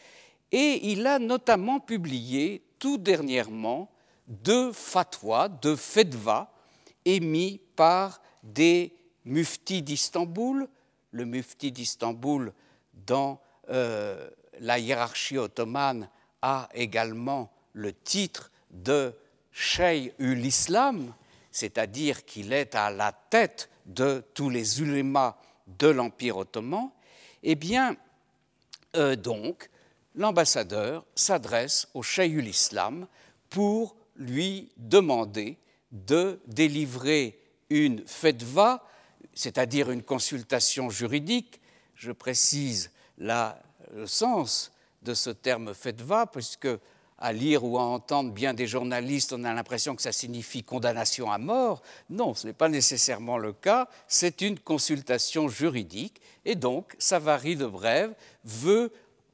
[0.51, 3.91] Et il a notamment publié tout dernièrement
[4.27, 6.51] deux fatwas, deux fetva
[7.05, 8.93] émis par des
[9.25, 10.67] muftis d'Istanbul.
[11.11, 12.53] Le mufti d'Istanbul,
[12.93, 16.09] dans euh, la hiérarchie ottomane,
[16.41, 19.13] a également le titre de
[19.51, 21.13] Cheikh ul Islam,
[21.51, 25.35] c'est-à-dire qu'il est à la tête de tous les ulémas
[25.67, 26.89] de l'Empire ottoman.
[27.43, 27.95] Eh bien,
[28.95, 29.69] euh, donc,
[30.15, 33.07] l'ambassadeur s'adresse au Cheikh ul Islam
[33.49, 35.57] pour lui demander
[35.91, 38.85] de délivrer une fetva,
[39.33, 41.61] c'est-à-dire une consultation juridique.
[41.95, 46.67] Je précise le sens de ce terme fetva, puisque
[47.21, 51.31] à lire ou à entendre bien des journalistes, on a l'impression que ça signifie condamnation
[51.31, 51.81] à mort.
[52.09, 53.89] Non, ce n'est pas nécessairement le cas.
[54.07, 56.21] C'est une consultation juridique.
[56.45, 58.91] Et donc, Savary de Brève veut,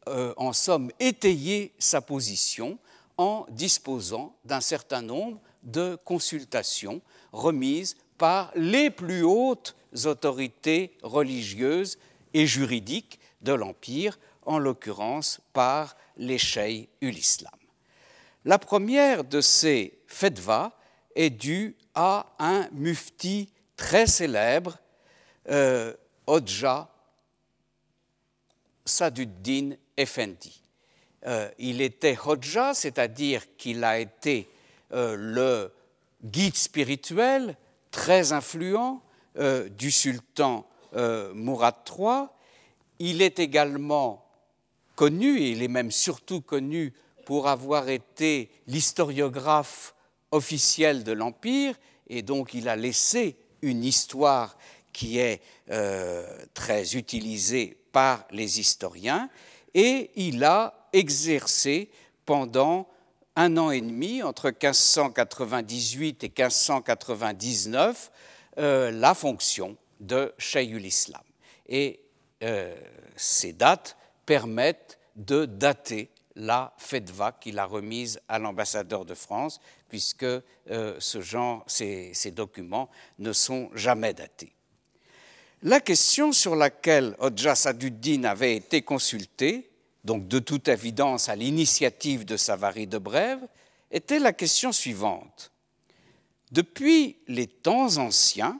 [0.08, 2.78] euh, en somme, étayer sa position
[3.18, 11.98] en disposant d'un certain nombre de consultations remises par les plus hautes autorités religieuses
[12.34, 17.54] et juridiques de l'Empire, en l'occurrence par les cheikh ul-Islam.
[18.44, 20.78] La première de ces fetva
[21.16, 24.78] est due à un mufti très célèbre,
[25.50, 25.94] euh,
[28.86, 30.62] Saduddin Effendi.
[31.28, 34.48] Euh, il était Hodja, c'est-à-dire qu'il a été
[34.94, 35.72] euh, le
[36.24, 37.58] guide spirituel
[37.90, 39.02] très influent
[39.38, 40.68] euh, du sultan
[41.34, 42.28] Mourad III.
[43.00, 44.26] Il est également
[44.96, 46.94] connu, et il est même surtout connu
[47.26, 49.94] pour avoir été l'historiographe
[50.32, 51.76] officiel de l'Empire,
[52.08, 54.58] et donc il a laissé une histoire
[54.94, 55.42] qui est
[56.54, 59.30] très utilisée par les historiens,
[59.76, 61.92] et il a exercé
[62.26, 62.88] pendant
[63.36, 68.12] un an et demi, entre 1598 et 1599,
[68.58, 71.22] euh, la fonction de Shaykhul Islam.
[71.68, 72.00] Et
[72.44, 72.74] euh,
[73.18, 79.60] ces dates permettent de dater la fetva qu'il a remise à l'ambassadeur de France,
[79.90, 80.42] puisque euh,
[81.00, 84.55] ce genre, ces, documents ne sont jamais datés.
[85.66, 89.70] La question sur laquelle Hodja Saduddin avait été consulté
[90.06, 93.46] donc de toute évidence à l'initiative de Savary de Brève,
[93.92, 95.52] était la question suivante.
[96.52, 98.60] Depuis les temps anciens,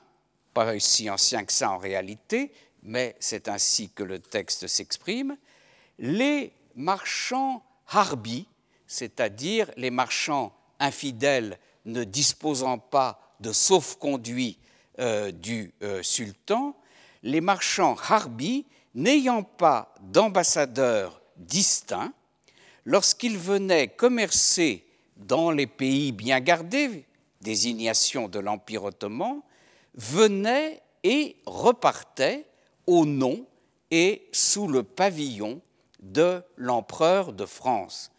[0.54, 2.52] pas aussi anciens que ça en réalité,
[2.82, 5.38] mais c'est ainsi que le texte s'exprime,
[6.00, 8.48] les marchands harbis,
[8.88, 14.58] c'est-à-dire les marchands infidèles ne disposant pas de sauf-conduit
[15.00, 16.76] euh, du euh, sultan,
[17.26, 22.14] les marchands harbis n'ayant pas d'ambassadeur distinct,
[22.86, 24.86] lorsqu'ils venaient commercer
[25.18, 27.04] dans les pays bien gardés,
[27.42, 29.42] désignation de l'Empire ottoman,
[29.96, 32.46] venaient et repartaient
[32.86, 33.46] au nom
[33.90, 35.62] et sous le pavillon
[36.00, 38.12] de l'empereur de France.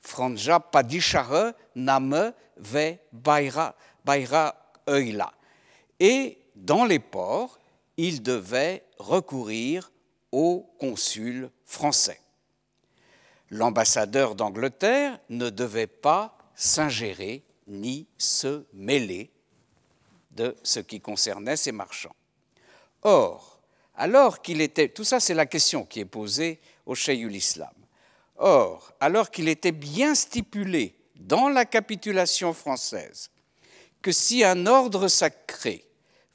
[0.00, 4.54] Franja Padishare Name Ve Bayra, Bayra
[6.00, 7.58] Et dans les ports,
[7.98, 9.92] il devait recourir
[10.32, 12.20] au consul français.
[13.50, 19.30] L'ambassadeur d'Angleterre ne devait pas s'ingérer ni se mêler
[20.30, 22.14] de ce qui concernait ces marchands.
[23.02, 23.60] Or,
[23.96, 27.74] alors qu'il était, tout ça c'est la question qui est posée au Cheikh l'Islam.
[28.36, 33.30] Or, alors qu'il était bien stipulé dans la capitulation française
[34.00, 35.87] que si un ordre sacré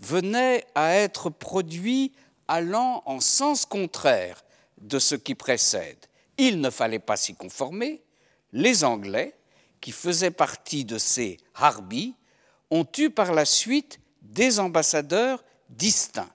[0.04, 2.12] venait à être produit
[2.48, 4.44] allant en sens contraire
[4.78, 5.98] de ce qui précède,
[6.38, 8.04] il ne fallait pas s'y conformer,
[8.52, 9.34] les Anglais,
[9.80, 12.16] qui faisaient partie de ces harbis,
[12.70, 16.32] ont eu par la suite des ambassadeurs distincts.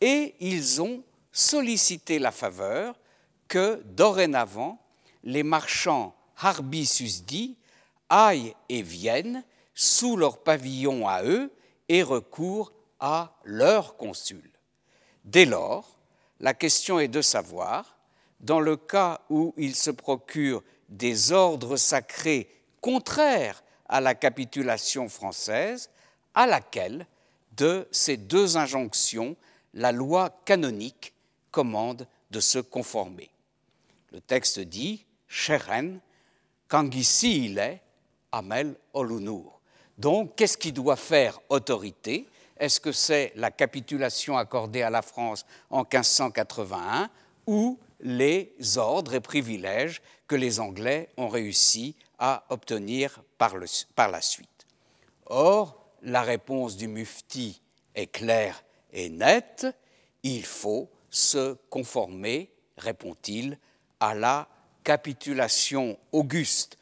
[0.00, 2.98] Et ils ont sollicité la faveur
[3.48, 4.80] que dorénavant
[5.24, 7.56] les marchands harbis susdits
[8.08, 9.44] aillent et viennent
[9.74, 11.52] sous leur pavillon à eux
[11.88, 12.72] et recourent
[13.02, 14.48] à leur consul.
[15.24, 15.98] Dès lors,
[16.40, 17.98] la question est de savoir,
[18.40, 22.48] dans le cas où ils se procurent des ordres sacrés
[22.80, 25.90] contraires à la capitulation française,
[26.34, 27.06] à laquelle
[27.56, 29.36] de ces deux injonctions
[29.74, 31.12] la loi canonique
[31.50, 33.30] commande de se conformer.
[34.12, 35.98] Le texte dit Sheren,
[36.68, 37.80] Kangisi il est,
[38.30, 39.60] Amel Olunur.
[39.98, 42.26] Donc, qu'est-ce qui doit faire autorité
[42.58, 47.10] Est-ce que c'est la capitulation accordée à la France en 1581
[47.46, 54.48] ou les ordres et privilèges que les Anglais ont réussi à obtenir par, la suite?
[55.26, 57.60] Or, la réponse du mufti
[57.94, 59.66] est claire et nette,
[60.22, 63.58] il faut se conformer, répond-il,
[64.00, 64.48] à la
[64.84, 66.78] capitulation auguste,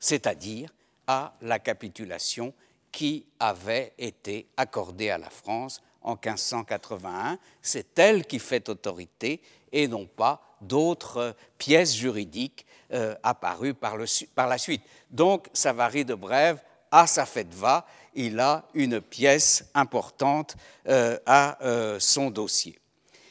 [0.00, 0.70] c'est-à-dire
[1.06, 2.52] à la capitulation
[2.92, 7.38] qui avait été accordée à la France en 1581.
[7.60, 9.40] C'est elle qui fait autorité
[9.72, 14.82] et non pas d'autres pièces juridiques euh, apparues par, la suite.
[15.10, 20.56] Donc, Savary de Brève, à sa fête va, il a une pièce importante
[20.88, 22.78] euh, à euh, son dossier.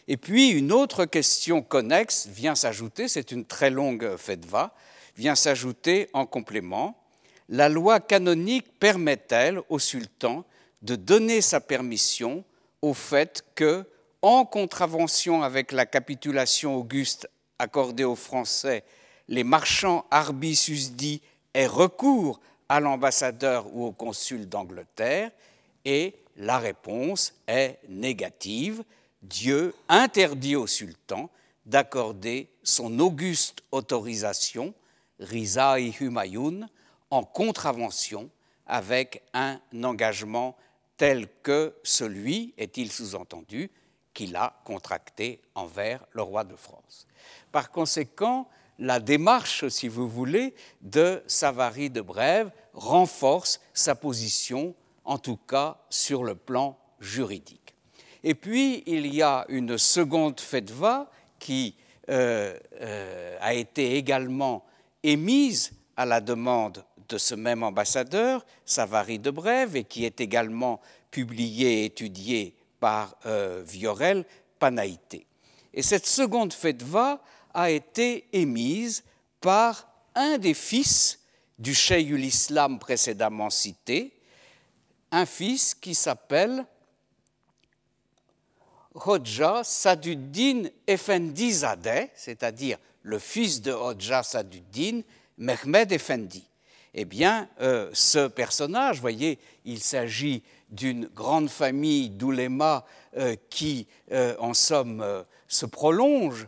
[0.08, 4.76] Et puis une autre question connexe vient s'ajouter, c'est une très longue fetva,
[5.18, 6.96] vient s'ajouter en complément.
[7.50, 10.46] La loi canonique permet-elle au sultan
[10.82, 12.44] de donner sa permission
[12.82, 13.86] au fait que,
[14.22, 17.30] en contravention avec la capitulation auguste
[17.60, 18.84] accordée aux Français,
[19.28, 21.22] les marchands arbisusdits
[21.54, 25.32] aient recours à l'ambassadeur ou au consul d'Angleterre?
[25.86, 28.84] Et la réponse est négative.
[29.22, 31.30] Dieu interdit au sultan
[31.66, 34.74] d'accorder son auguste autorisation,
[35.20, 36.68] Riza et Humayun,
[37.16, 38.30] en contravention
[38.68, 40.58] avec un engagement
[40.98, 43.72] tel que celui, est-il sous-entendu,
[44.14, 47.08] qu'il a contracté envers le roi de France.
[47.54, 48.50] Par conséquent,
[48.80, 55.78] la démarche, si vous voulez, de Savary de Brève renforce sa position, en tout cas
[55.90, 57.76] sur le plan juridique.
[58.24, 61.10] Et puis, il y a une seconde fetva
[61.40, 61.76] qui
[62.10, 64.66] euh, euh, a été également
[65.02, 70.82] émise à la demande de ce même ambassadeur, Savary de Brève, et qui est également
[71.12, 74.26] publiée et étudiée par euh, Viorel
[74.60, 75.26] Panaïté.
[75.74, 77.22] Et cette seconde fetva
[77.54, 79.04] a été émise
[79.42, 81.20] par un des fils
[81.60, 84.14] du cheikh l'Islam précédemment cité,
[85.12, 86.66] un fils qui s'appelle
[88.94, 95.02] Hodja Saduddin Effendizadeh, c'est-à-dire le fils de Hodja Saduddin,
[95.38, 96.48] Mehmed Effendi.
[96.96, 102.86] Eh bien, euh, ce personnage, voyez, il s'agit d'une grande famille d'oulémas
[103.18, 105.06] euh, qui, euh, en somme,
[105.48, 106.48] se prolonge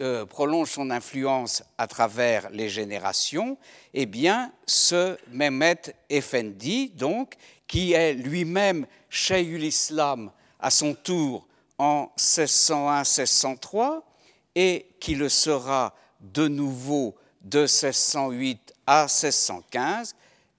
[0.00, 3.56] euh, prolonge son influence à travers les générations,
[3.94, 7.36] eh bien, ce Mehmet Effendi, donc,
[7.66, 11.46] qui est lui-même Shaykhul Islam à son tour
[11.78, 14.02] en 1601-1603
[14.54, 17.14] et qui le sera de nouveau
[17.46, 20.14] de 1608 à 1615,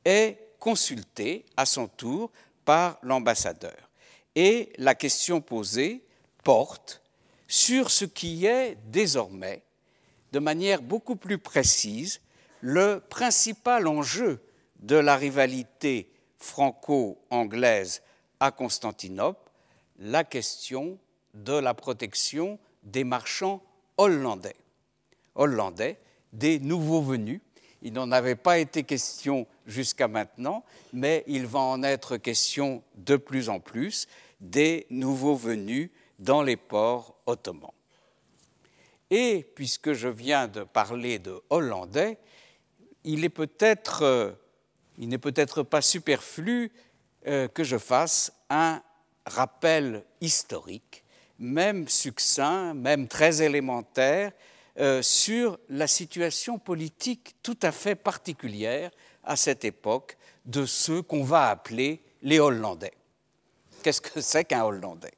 [0.05, 2.31] est consulté à son tour
[2.65, 3.77] par l'ambassadeur.
[4.35, 6.03] Et la question posée
[6.43, 7.01] porte
[7.47, 9.63] sur ce qui est désormais,
[10.31, 12.21] de manière beaucoup plus précise,
[12.61, 14.41] le principal enjeu
[14.79, 18.01] de la rivalité franco-anglaise
[18.39, 19.51] à Constantinople,
[19.99, 20.97] la question
[21.33, 23.61] de la protection des marchands
[23.97, 24.55] hollandais.
[25.35, 25.99] Hollandais,
[26.33, 27.41] des nouveaux venus.
[27.81, 30.63] Il n'en avait pas été question jusqu'à maintenant,
[30.93, 34.07] mais il va en être question de plus en plus
[34.39, 37.71] des nouveaux venus dans les ports ottomans.
[39.09, 42.17] Et puisque je viens de parler de hollandais,
[43.03, 43.19] il
[44.01, 44.31] euh,
[44.97, 46.71] n'est peut-être pas superflu
[47.25, 48.81] euh, que je fasse un
[49.25, 51.03] rappel historique,
[51.39, 54.31] même succinct, même très élémentaire,
[54.79, 58.91] euh, sur la situation politique tout à fait particulière
[59.23, 62.93] à cette époque de ceux qu'on va appeler les Hollandais.
[63.83, 65.13] Qu'est-ce que c'est qu'un Hollandais?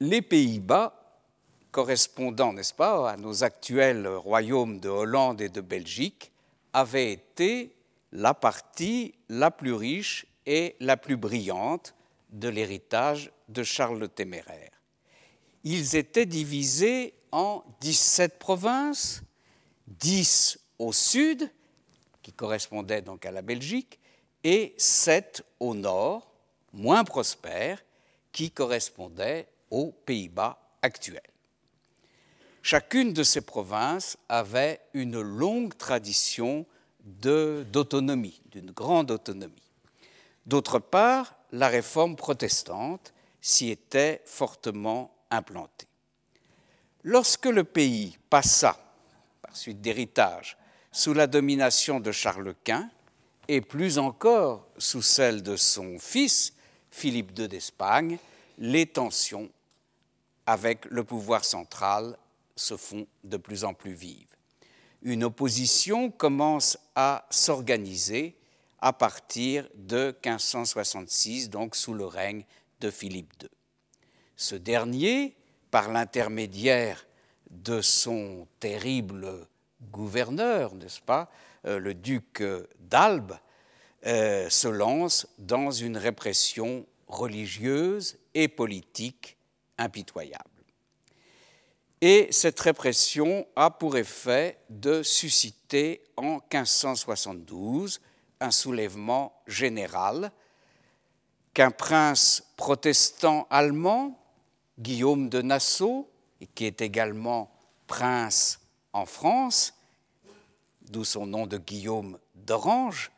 [0.00, 1.22] Les Pays-Bas,
[1.70, 6.30] correspondant, n'est-ce pas, à nos actuels royaumes de Hollande et de Belgique,
[6.72, 7.74] avaient été
[8.12, 11.94] la partie la plus riche et la plus brillante
[12.30, 14.70] de l'héritage de Charles le Téméraire.
[15.64, 19.20] Ils étaient divisés en 17 provinces,
[19.88, 21.52] 10 au sud,
[22.22, 24.00] qui correspondaient donc à la Belgique,
[24.42, 26.32] et 7 au nord,
[26.72, 27.84] moins prospères,
[28.32, 31.20] qui correspondaient aux Pays-Bas actuels.
[32.62, 36.64] Chacune de ces provinces avait une longue tradition
[37.04, 39.70] d'autonomie, d'une grande autonomie.
[40.46, 43.12] D'autre part, la réforme protestante
[43.42, 45.86] s'y était fortement implantée.
[47.08, 48.76] Lorsque le pays passa,
[49.40, 50.56] par suite d'héritage,
[50.90, 52.90] sous la domination de Charles Quint,
[53.46, 56.52] et plus encore sous celle de son fils,
[56.90, 58.18] Philippe II d'Espagne,
[58.58, 59.48] les tensions
[60.46, 62.18] avec le pouvoir central
[62.56, 64.34] se font de plus en plus vives.
[65.02, 68.36] Une opposition commence à s'organiser
[68.80, 72.44] à partir de 1566, donc sous le règne
[72.80, 73.48] de Philippe II.
[74.34, 75.36] Ce dernier,
[75.76, 77.06] par l'intermédiaire
[77.50, 79.46] de son terrible
[79.92, 81.30] gouverneur, n'est-ce pas,
[81.66, 82.42] euh, le duc
[82.78, 83.36] d'Albe,
[84.06, 89.36] euh, se lance dans une répression religieuse et politique
[89.76, 90.64] impitoyable.
[92.00, 98.00] Et cette répression a pour effet de susciter en 1572
[98.40, 100.32] un soulèvement général
[101.52, 104.18] qu'un prince protestant allemand,
[104.78, 106.08] Guillaume de Nassau,
[106.54, 107.50] qui est également
[107.86, 108.60] prince
[108.92, 109.74] en France,
[110.82, 113.10] d'où son nom de Guillaume d'Orange,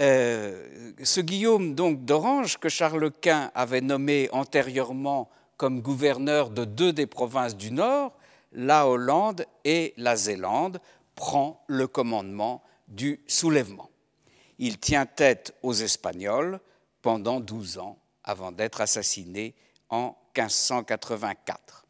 [0.00, 6.92] euh, ce Guillaume donc d'Orange que Charles Quint avait nommé antérieurement comme gouverneur de deux
[6.92, 8.16] des provinces du Nord,
[8.52, 10.80] la Hollande et la Zélande,
[11.16, 13.90] prend le commandement du soulèvement.
[14.60, 16.60] Il tient tête aux Espagnols
[17.02, 19.54] pendant 12 ans avant d'être assassiné
[19.90, 21.86] en 1584.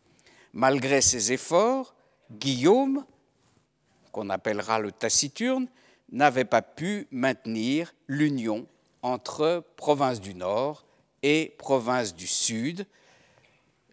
[0.52, 1.94] Malgré ses efforts,
[2.30, 3.04] Guillaume,
[4.12, 5.68] qu'on appellera le taciturne,
[6.10, 8.66] n'avait pas pu maintenir l'union
[9.02, 10.84] entre province du Nord
[11.22, 12.86] et province du Sud,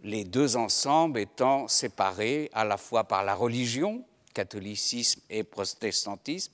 [0.04, 6.54] les deux ensembles étant séparés à la fois par la religion, catholicisme et protestantisme,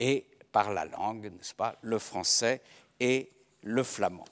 [0.00, 2.60] et par la langue, n'est-ce pas, le français
[2.98, 3.30] et
[3.62, 4.24] le flamand.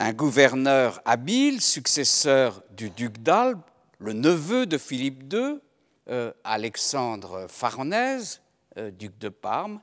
[0.00, 3.60] Un gouverneur habile, successeur du duc d'Albe,
[3.98, 5.58] le neveu de Philippe II,
[6.08, 8.40] euh, Alexandre Farnèse,
[8.76, 9.80] euh, duc de Parme,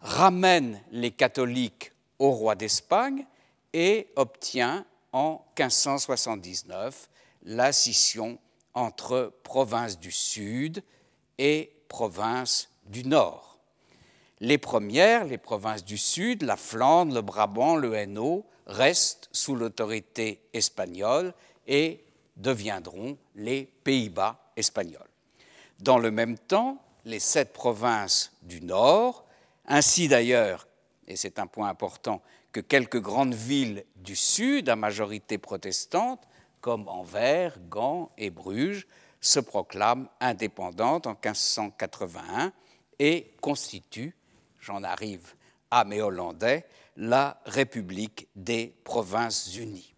[0.00, 1.90] ramène les catholiques
[2.20, 3.26] au roi d'Espagne
[3.72, 7.08] et obtient en 1579
[7.42, 8.38] la scission
[8.72, 10.84] entre provinces du Sud
[11.38, 13.58] et provinces du Nord.
[14.38, 20.40] Les premières, les provinces du Sud, la Flandre, le Brabant, le Hainaut, restent sous l'autorité
[20.52, 21.32] espagnole
[21.66, 22.04] et
[22.36, 25.08] deviendront les Pays-Bas espagnols.
[25.80, 29.24] Dans le même temps, les sept provinces du Nord,
[29.66, 30.66] ainsi d'ailleurs,
[31.06, 36.26] et c'est un point important, que quelques grandes villes du Sud à majorité protestante,
[36.60, 38.86] comme Anvers, Gand et Bruges,
[39.20, 42.52] se proclame indépendante en 1581
[42.98, 44.16] et constitue,
[44.60, 45.34] j'en arrive
[45.70, 46.64] à mes Hollandais,
[46.96, 49.94] la République des Provinces-Unies.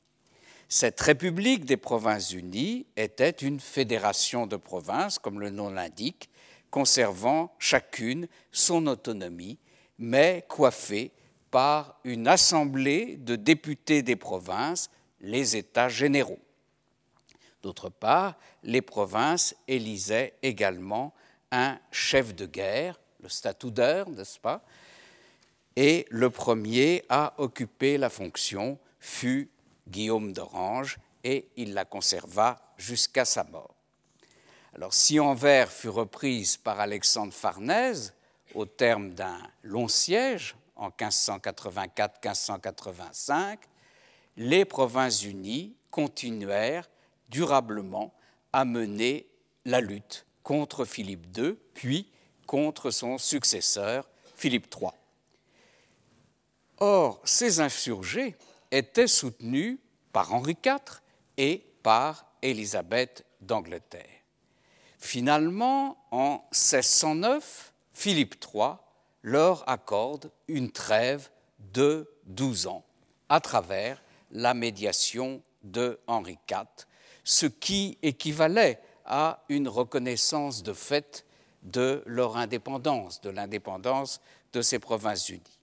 [0.69, 6.29] Cette République des Provinces-Unies était une fédération de provinces, comme le nom l'indique,
[6.71, 9.59] conservant chacune son autonomie,
[9.99, 11.13] mais coiffée
[11.51, 14.91] par une assemblée de députés des provinces,
[15.21, 16.41] les États généraux.
[17.63, 21.15] D'autre part, les provinces élisaient également
[21.51, 24.63] un chef de guerre, le statudaire, n'est-ce pas
[25.81, 29.49] Et le premier à occuper la fonction fut
[29.87, 33.77] Guillaume d'Orange, et il la conserva jusqu'à sa mort.
[34.75, 38.13] Alors, si Anvers fut reprise par Alexandre Farnèse
[38.57, 43.59] au terme d'un long siège en 1584-1585,
[44.37, 46.91] les Provinces-Unies continuèrent
[47.29, 48.13] durablement
[48.53, 49.29] à mener
[49.65, 52.11] la lutte contre Philippe II, puis
[52.49, 54.91] contre son successeur, Philippe III.
[56.81, 58.37] Or, ces insurgés
[58.71, 59.79] étaient soutenus
[60.13, 61.01] par Henri IV
[61.37, 64.05] et par Élisabeth d'Angleterre.
[64.99, 68.75] Finalement, en 1609, Philippe III
[69.23, 71.31] leur accorde une trêve
[71.73, 72.85] de 12 ans
[73.29, 76.67] à travers la médiation de Henri IV,
[77.25, 81.25] ce qui équivalait à une reconnaissance de fait
[81.63, 84.21] de leur indépendance, de l'indépendance
[84.53, 85.58] de ces provinces-unies.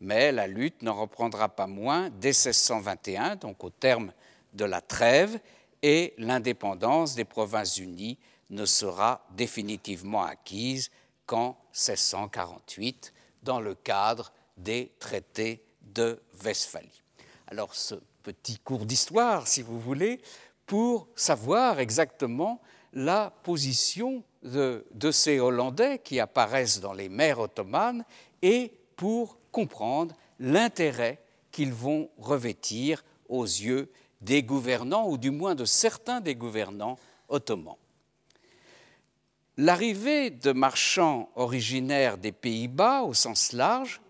[0.00, 4.12] Mais la lutte n'en reprendra pas moins dès 1621, donc au terme
[4.52, 5.38] de la trêve,
[5.82, 8.18] et l'indépendance des provinces-unies
[8.50, 10.90] ne sera définitivement acquise
[11.26, 17.02] qu'en 1648, dans le cadre des traités de Westphalie.
[17.46, 20.20] Alors ce petit cours d'histoire, si vous voulez,
[20.66, 22.60] pour savoir exactement
[22.94, 28.04] la position de, ces Hollandais qui apparaissent dans les mers ottomanes
[28.40, 33.88] et pour comprendre l'intérêt qu'ils vont revêtir aux yeux
[34.20, 36.98] des gouvernants, ou du moins de certains des gouvernants
[37.28, 37.76] ottomans.
[39.56, 44.00] L'arrivée de marchands originaires des Pays-Bas au sens large,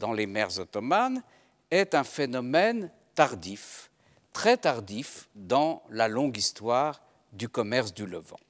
[0.00, 1.22] dans les mers ottomanes,
[1.70, 3.90] est un phénomène tardif,
[4.32, 7.00] très tardif dans la longue histoire
[7.32, 8.40] du commerce du Levant.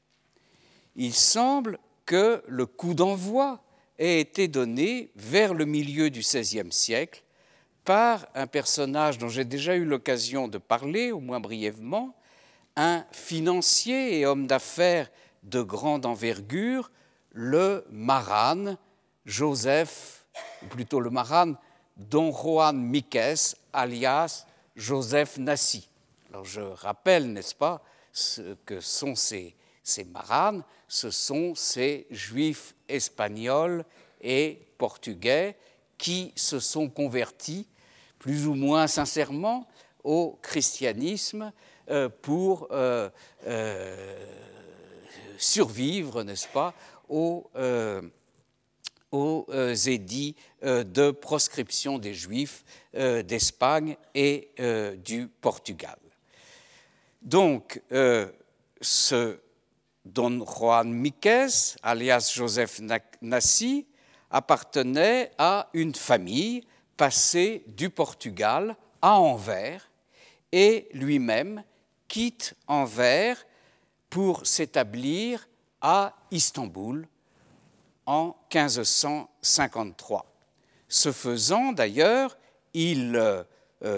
[0.97, 3.61] Il semble que le coup d'envoi
[3.99, 7.23] ait été donné vers le milieu du XVIe siècle
[7.85, 12.15] par un personnage dont j'ai déjà eu l'occasion de parler, au moins brièvement,
[12.77, 15.11] un financier et homme d'affaires
[15.43, 16.91] de grande envergure,
[17.33, 18.77] le Maran
[19.25, 20.25] Joseph,
[20.63, 21.55] ou plutôt le Maran
[21.97, 24.47] Don Juan Miques, alias
[24.77, 25.89] Joseph Nassi.
[26.31, 27.83] Alors je rappelle, n'est-ce pas,
[28.13, 33.85] ce que sont ces, ces maranes, ce sont ces juifs espagnols
[34.21, 35.57] et portugais
[35.99, 37.67] qui se sont convertis
[38.19, 39.69] plus ou moins sincèrement
[40.05, 41.53] au christianisme
[41.91, 43.11] euh, pour euh,
[43.47, 44.27] euh,
[45.37, 46.75] survivre, n'est-ce pas,
[47.09, 47.51] aux,
[49.13, 49.47] aux
[49.87, 54.51] édits de proscription des Juifs d'Espagne et
[55.05, 55.97] du Portugal.
[57.23, 57.81] Donc,
[58.81, 59.39] ce
[60.15, 62.81] Don Juan Miquez, alias Joseph
[63.21, 63.87] Nassi,
[64.31, 66.65] appartenait à une famille
[66.97, 69.91] passée du Portugal à Anvers
[70.51, 71.63] et lui-même
[72.09, 73.45] quitte Anvers
[74.09, 75.47] pour s'établir
[75.81, 77.07] à Istanbul
[78.07, 80.25] en 1553.
[80.89, 82.39] Ce faisant, d'ailleurs,
[82.73, 83.45] il euh,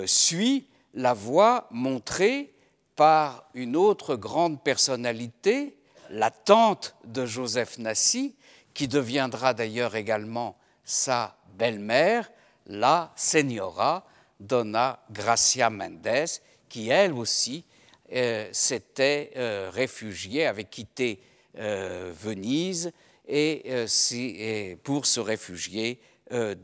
[0.07, 2.53] suit la voie montrée
[2.97, 5.77] par une autre grande personnalité,
[6.11, 8.35] la tante de Joseph Nassi,
[8.75, 12.31] qui deviendra d'ailleurs également sa belle-mère,
[12.67, 14.07] la Señora
[14.39, 16.27] Donna Gracia Mendes,
[16.69, 17.65] qui elle aussi
[18.13, 21.23] euh, s'était euh, réfugié, avait quitté
[21.59, 22.93] euh, Venise
[23.29, 26.01] et, pour se réfugier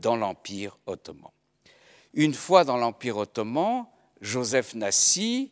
[0.01, 1.31] dans l'Empire ottoman.
[2.13, 3.85] Une fois dans l'Empire ottoman,
[4.19, 5.51] Joseph Nassi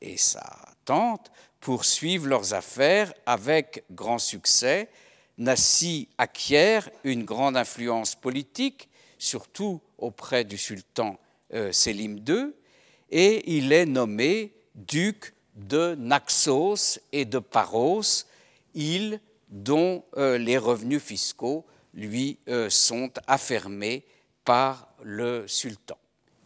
[0.00, 0.44] et sa
[0.84, 1.30] tante
[1.60, 4.88] poursuivent leurs affaires avec grand succès.
[5.38, 8.88] Nassi acquiert une grande influence politique,
[9.18, 11.18] surtout auprès du sultan
[11.72, 12.52] Sélim II,
[13.10, 18.02] et il est nommé duc de Naxos et de Paros,
[18.74, 24.04] îles dont euh, les revenus fiscaux lui euh, sont affermés
[24.44, 25.96] par le sultan.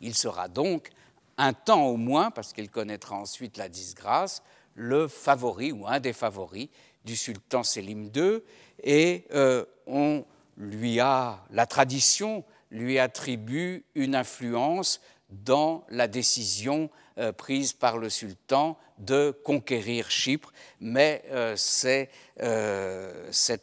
[0.00, 0.90] Il sera donc
[1.36, 4.42] un temps au moins, parce qu'il connaîtra ensuite la disgrâce,
[4.74, 6.68] le favori ou un des favoris
[7.04, 8.40] du sultan Selim II
[8.82, 10.24] et euh, on
[10.56, 15.00] lui a, la tradition lui attribue une influence
[15.30, 22.10] dans la décision euh, prise par le sultan de conquérir Chypre, mais euh, c'est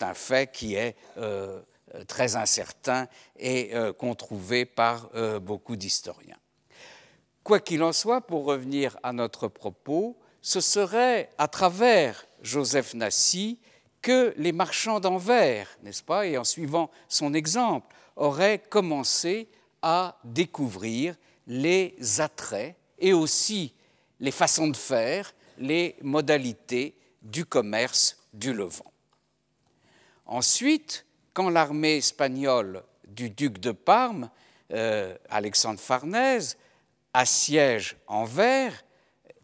[0.04, 0.96] un fait qui est
[2.08, 3.08] très incertain
[3.40, 6.38] et controuvé par beaucoup d'historiens.
[7.44, 10.18] Quoi qu'il en soit, pour revenir à notre propos,
[10.48, 13.60] ce serait à travers Joseph Nassy
[14.02, 19.50] que les marchands d'Anvers, n'est-ce pas, et en suivant son exemple, auraient commencé
[19.82, 21.18] à découvrir
[21.48, 23.74] les attraits et aussi
[24.22, 28.94] les façons de faire, les modalités du commerce du Levant.
[30.28, 34.30] Ensuite, quand l'armée espagnole du duc de Parme,
[34.72, 36.56] euh, Alexandre Farnèse,
[37.14, 38.86] assiège Anvers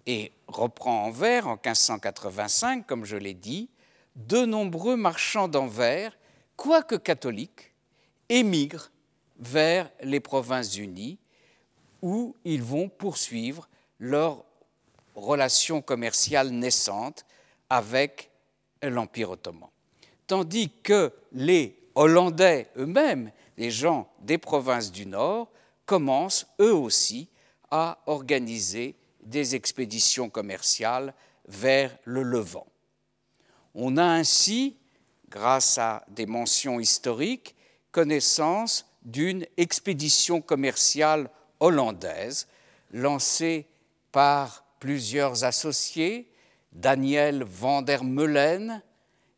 [0.05, 3.69] et reprend Anvers en 1585, comme je l'ai dit,
[4.15, 6.17] de nombreux marchands d'Anvers,
[6.55, 7.73] quoique catholiques,
[8.29, 8.91] émigrent
[9.39, 11.17] vers les Provinces-Unies
[12.01, 13.67] où ils vont poursuivre
[13.99, 14.43] leur
[15.15, 17.25] relation commerciale naissante
[17.69, 18.29] avec
[18.81, 19.69] l'Empire ottoman.
[20.27, 25.49] Tandis que les Hollandais eux-mêmes, les gens des provinces du Nord,
[25.85, 27.29] commencent eux aussi
[27.71, 28.95] à organiser
[29.25, 31.13] des expéditions commerciales
[31.47, 32.67] vers le Levant.
[33.75, 34.77] On a ainsi,
[35.29, 37.55] grâce à des mentions historiques,
[37.91, 42.47] connaissance d'une expédition commerciale hollandaise
[42.91, 43.67] lancée
[44.11, 46.29] par plusieurs associés,
[46.71, 48.81] Daniel van der Meulen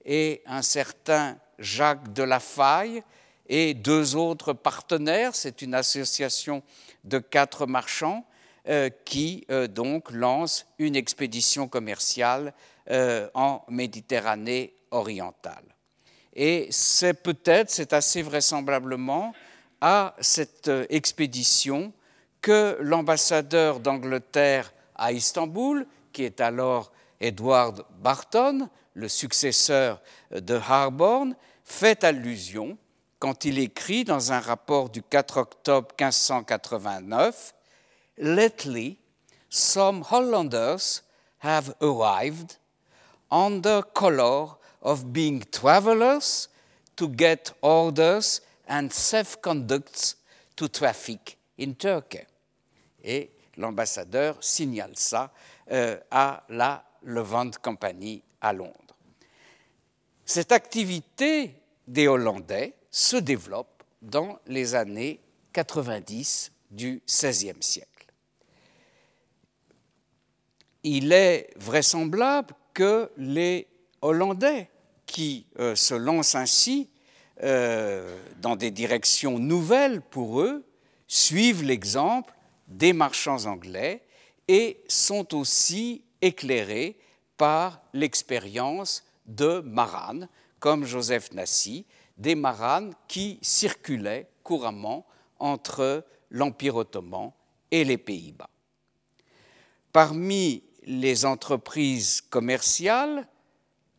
[0.05, 3.03] et un certain Jacques de la Faille
[3.47, 5.35] et deux autres partenaires.
[5.35, 6.63] C'est une association
[7.03, 8.25] de quatre marchands
[9.05, 12.53] qui euh, donc lance une expédition commerciale
[12.89, 15.63] euh, en Méditerranée orientale.
[16.33, 19.33] Et c'est peut-être, c'est assez vraisemblablement
[19.81, 21.93] à cette expédition
[22.41, 30.01] que l'ambassadeur d'Angleterre à Istanbul, qui est alors Edward Barton, le successeur
[30.31, 32.77] de Harborne, fait allusion
[33.19, 37.55] quand il écrit dans un rapport du 4 octobre 1589
[38.17, 38.97] Lately,
[39.49, 41.01] some Hollanders
[41.39, 42.57] have arrived
[43.29, 46.47] under color of being travelers
[46.95, 50.15] to get orders and safe conducts
[50.55, 52.25] to traffic in Turkey
[53.03, 55.31] et l'ambassadeur signale ça
[55.71, 58.73] euh, à la Levant Company à Londres.
[60.25, 61.55] Cette activité
[61.87, 65.19] des Hollandais se développe dans les années
[65.53, 67.94] 90 du XVIe siècle.
[70.87, 73.67] Il est vraisemblable que les
[74.03, 74.69] Hollandais
[75.07, 76.91] qui euh, se lancent ainsi
[77.41, 80.63] euh, dans des directions nouvelles pour eux
[81.07, 82.31] suivent l'exemple
[82.67, 84.03] des marchands anglais
[84.47, 86.99] et sont aussi éclairés
[87.35, 90.29] par l'expérience de maranes,
[90.59, 95.07] comme Joseph Nassy, des maranes qui circulaient couramment
[95.39, 97.31] entre l'Empire ottoman
[97.71, 98.51] et les Pays-Bas.
[99.91, 103.27] Parmi les entreprises commerciales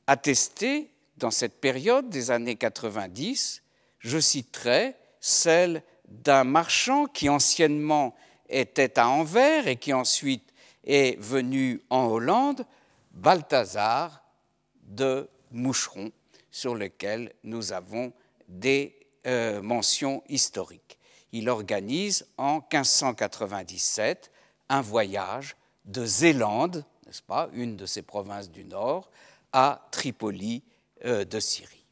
[0.06, 3.62] attestées dans cette période des années 90,
[3.98, 8.14] je citerai celle d'un marchand qui anciennement
[8.48, 10.52] était à Anvers et qui ensuite
[10.84, 12.64] est venu en Hollande,
[13.10, 14.22] Balthazar
[14.82, 16.12] de Moucheron,
[16.50, 18.12] sur lequel nous avons
[18.48, 20.98] des euh, mentions historiques.
[21.32, 24.30] Il organise en 1597
[24.68, 25.56] un voyage
[25.86, 29.10] de Zélande, n'est-ce pas, une de ces provinces du Nord,
[29.52, 30.62] à Tripoli
[31.04, 31.84] euh, de Syrie.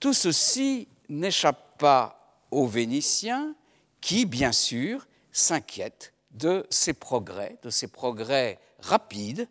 [0.00, 3.54] Tout ceci n'échappe pas aux Vénitiens
[4.00, 9.48] qui, bien sûr, s'inquiètent de ces progrès, de ces progrès rapides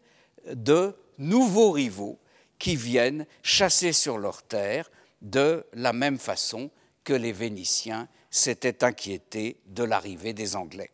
[0.48, 2.20] de nouveaux rivaux
[2.60, 4.90] qui viennent chasser sur leur terre
[5.22, 6.70] de la même façon
[7.04, 10.93] que les Vénitiens s'étaient inquiétés de l'arrivée des Anglais.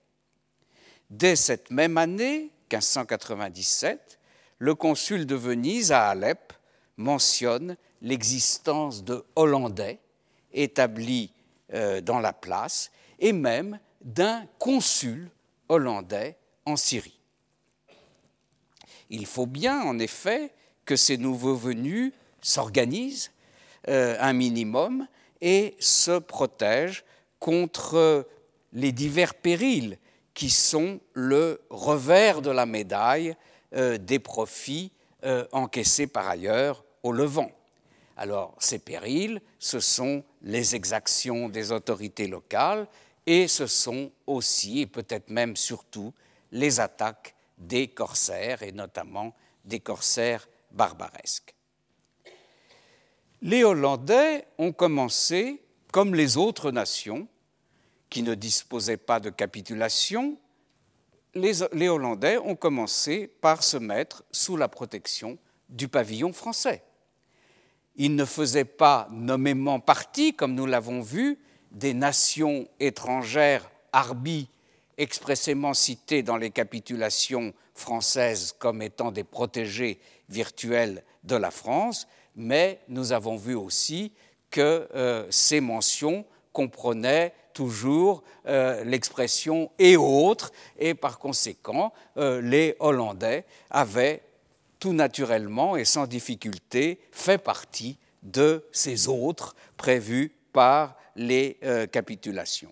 [1.10, 4.20] Dès cette même année, 1597,
[4.60, 6.54] le consul de Venise à Alep
[6.98, 10.00] mentionne l'existence de Hollandais
[10.54, 11.32] établis
[11.74, 15.30] euh, dans la place et même d'un consul
[15.68, 17.20] hollandais en Syrie.
[19.10, 20.52] Il faut bien, en effet,
[20.86, 23.32] que ces nouveaux venus s'organisent
[23.88, 25.08] euh, un minimum
[25.42, 27.04] et se protègent
[27.40, 28.28] contre
[28.74, 29.98] les divers périls
[30.40, 33.36] qui sont le revers de la médaille
[33.74, 34.94] des profits
[35.52, 37.52] encaissés par ailleurs au Levant.
[38.16, 42.88] Alors ces périls, ce sont les exactions des autorités locales
[43.26, 46.14] et ce sont aussi, et peut-être même surtout,
[46.54, 49.36] les attaques des corsaires, et notamment
[49.66, 51.54] des corsaires barbaresques.
[53.42, 55.62] Les Hollandais ont commencé,
[55.92, 57.28] comme les autres nations,
[58.10, 60.38] qui ne disposaient pas de capitulation,
[61.36, 65.38] les, Hollandais ont commencé par se mettre sous la protection
[65.70, 66.84] du pavillon français.
[67.96, 71.38] Ils ne faisaient pas nommément partie, comme nous l'avons vu,
[71.72, 74.48] des nations étrangères arbies
[74.98, 80.00] expressément citées dans les capitulations françaises comme étant des protégés
[80.30, 84.12] virtuels de la France, mais nous avons vu aussi
[84.50, 92.78] que euh, ces mentions comprenaient toujours euh, l'expression et autres, et par conséquent, euh, les
[92.80, 94.22] Hollandais avaient
[94.80, 102.72] tout naturellement et sans difficulté fait partie de ces autres prévus par les euh, capitulations.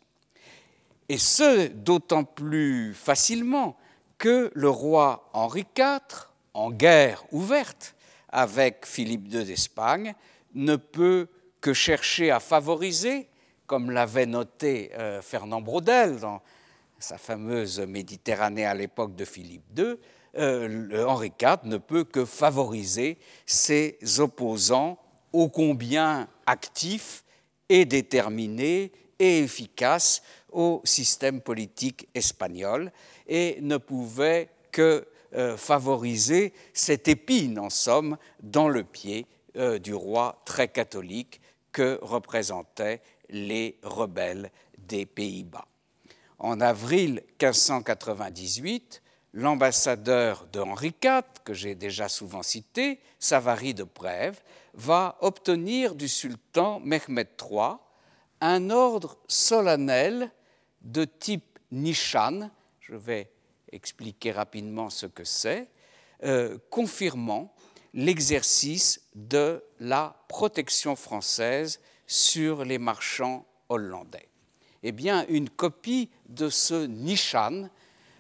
[1.10, 3.76] Et ce, d'autant plus facilement
[4.18, 7.94] que le roi Henri IV, en guerre ouverte
[8.30, 10.16] avec Philippe II d'Espagne,
[10.56, 11.28] ne peut
[11.60, 13.28] que chercher à favoriser,
[13.68, 16.42] comme l'avait noté euh, Fernand Braudel dans
[16.98, 19.98] sa fameuse Méditerranée à l'époque de Philippe II,
[20.38, 24.98] euh, Henri IV ne peut que favoriser ses opposants
[25.34, 27.24] ô combien actifs
[27.70, 32.92] et déterminés et efficaces au système politique espagnol
[33.28, 39.28] et ne pouvait que euh, favoriser cette épine, en somme, dans le pied
[39.82, 41.42] du roi très catholique
[41.78, 44.50] que représentaient les rebelles
[44.80, 45.68] des Pays-Bas.
[46.40, 49.04] En avril 1598,
[49.34, 54.42] l'ambassadeur de Henri IV, que j'ai déjà souvent cité, Savary de Prèves,
[54.74, 57.76] va obtenir du sultan Mehmed III
[58.42, 60.32] un ordre solennel
[60.82, 62.50] de type Nishan,
[62.80, 63.30] je vais
[63.72, 65.70] expliquer rapidement ce que c'est,
[66.24, 67.54] euh, confirmant
[67.98, 74.30] l'exercice de la protection française sur les marchands hollandais.
[74.84, 77.70] Eh bien, une copie de ce Nishan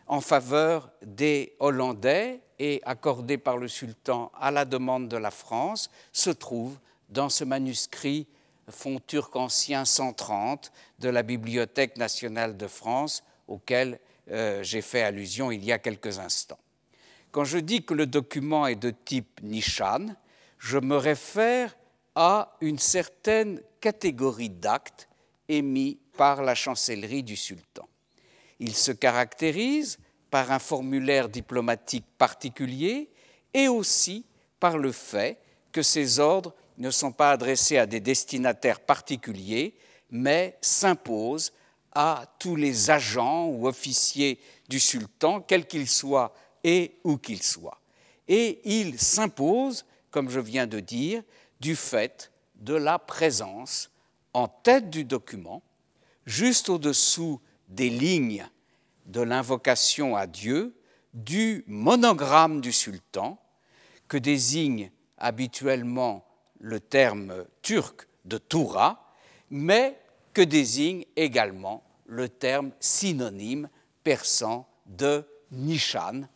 [0.07, 5.91] en faveur des Hollandais et accordé par le sultan à la demande de la France
[6.11, 8.25] se trouve dans ce manuscrit
[8.69, 13.99] fond turc ancien 130 de la Bibliothèque nationale de France auquel
[14.31, 16.59] euh, j'ai fait allusion il y a quelques instants.
[17.31, 20.15] Quand je dis que le document est de type Nishan,
[20.59, 21.75] je me réfère
[22.15, 25.07] à une certaine catégorie d'actes
[25.47, 27.87] émis par la chancellerie du sultan.
[28.59, 29.99] Il se caractérise
[30.31, 33.09] par un formulaire diplomatique particulier
[33.53, 34.25] et aussi
[34.59, 35.37] par le fait
[35.71, 39.75] que ces ordres ne sont pas adressés à des destinataires particuliers,
[40.09, 41.53] mais s'imposent
[41.91, 46.33] à tous les agents ou officiers du sultan, quels qu'ils soient
[46.67, 47.79] et où qu'ils soient.
[48.27, 51.23] Et ils s'imposent, comme je viens de dire,
[51.61, 53.89] du fait de la présence
[54.33, 55.63] en tête du document,
[56.25, 57.39] juste au-dessous
[57.69, 58.45] des lignes
[59.05, 60.75] de l'invocation à Dieu,
[61.13, 63.39] du monogramme du sultan,
[64.09, 66.25] que désigne habituellement
[66.59, 69.13] le terme turc de Toura,
[69.49, 69.97] mais
[70.33, 73.69] que désigne également le terme synonyme
[74.03, 76.27] persan de Nishan,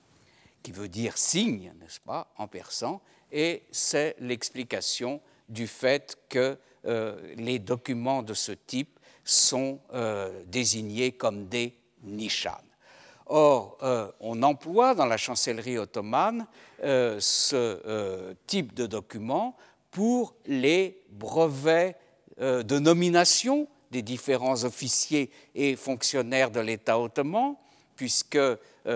[0.64, 3.02] qui veut dire signe, n'est-ce pas, en persan,
[3.32, 11.12] et c'est l'explication du fait que euh, les documents de ce type sont euh, désignés
[11.12, 12.58] comme des Nishan.
[13.28, 16.48] Or, euh, on emploie dans la chancellerie ottomane
[16.84, 19.56] ce type de document
[19.92, 21.96] pour les brevets
[22.40, 27.56] de nomination des différents officiers et fonctionnaires de l'État ottoman,
[28.02, 28.40] puisque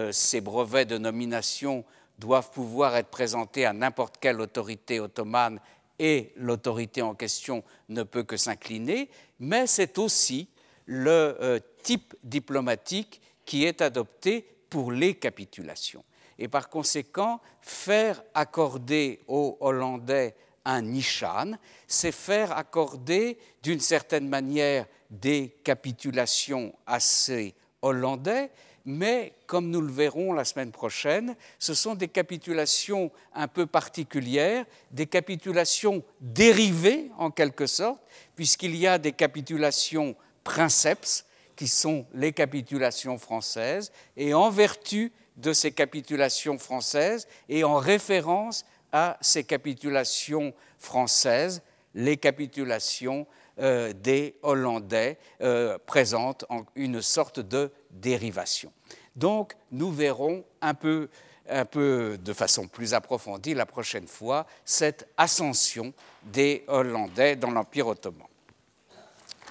[0.10, 1.86] ces brevets de nomination
[2.18, 5.60] doivent pouvoir être présentés à n'importe quelle autorité ottomane
[6.00, 10.50] et l'autorité en question ne peut que s'incliner, mais c'est aussi
[10.88, 14.42] le euh, type diplomatique qui est adopté
[14.72, 16.04] pour les capitulations.
[16.40, 20.36] Et par conséquent, faire accorder aux Hollandais
[20.66, 28.50] un nishan, c'est faire accorder d'une certaine manière des capitulations à ces Hollandais,
[28.86, 34.66] mais comme nous le verrons la semaine prochaine, ce sont des capitulations un peu particulières,
[34.92, 38.00] des capitulations dérivées en quelque sorte,
[38.36, 41.26] puisqu'il y a des capitulations princeps
[41.56, 48.66] qui sont les capitulations françaises, et en vertu de ces capitulations françaises et en référence
[48.92, 51.62] à ces capitulations françaises,
[51.94, 53.26] les capitulations
[53.60, 58.72] euh, des Hollandais euh, présentent en une sorte de dérivation.
[59.16, 61.10] Donc nous verrons un peu,
[61.50, 65.94] un peu de façon plus approfondie la prochaine fois cette ascension
[66.24, 68.28] des Hollandais dans l'Empire ottoman.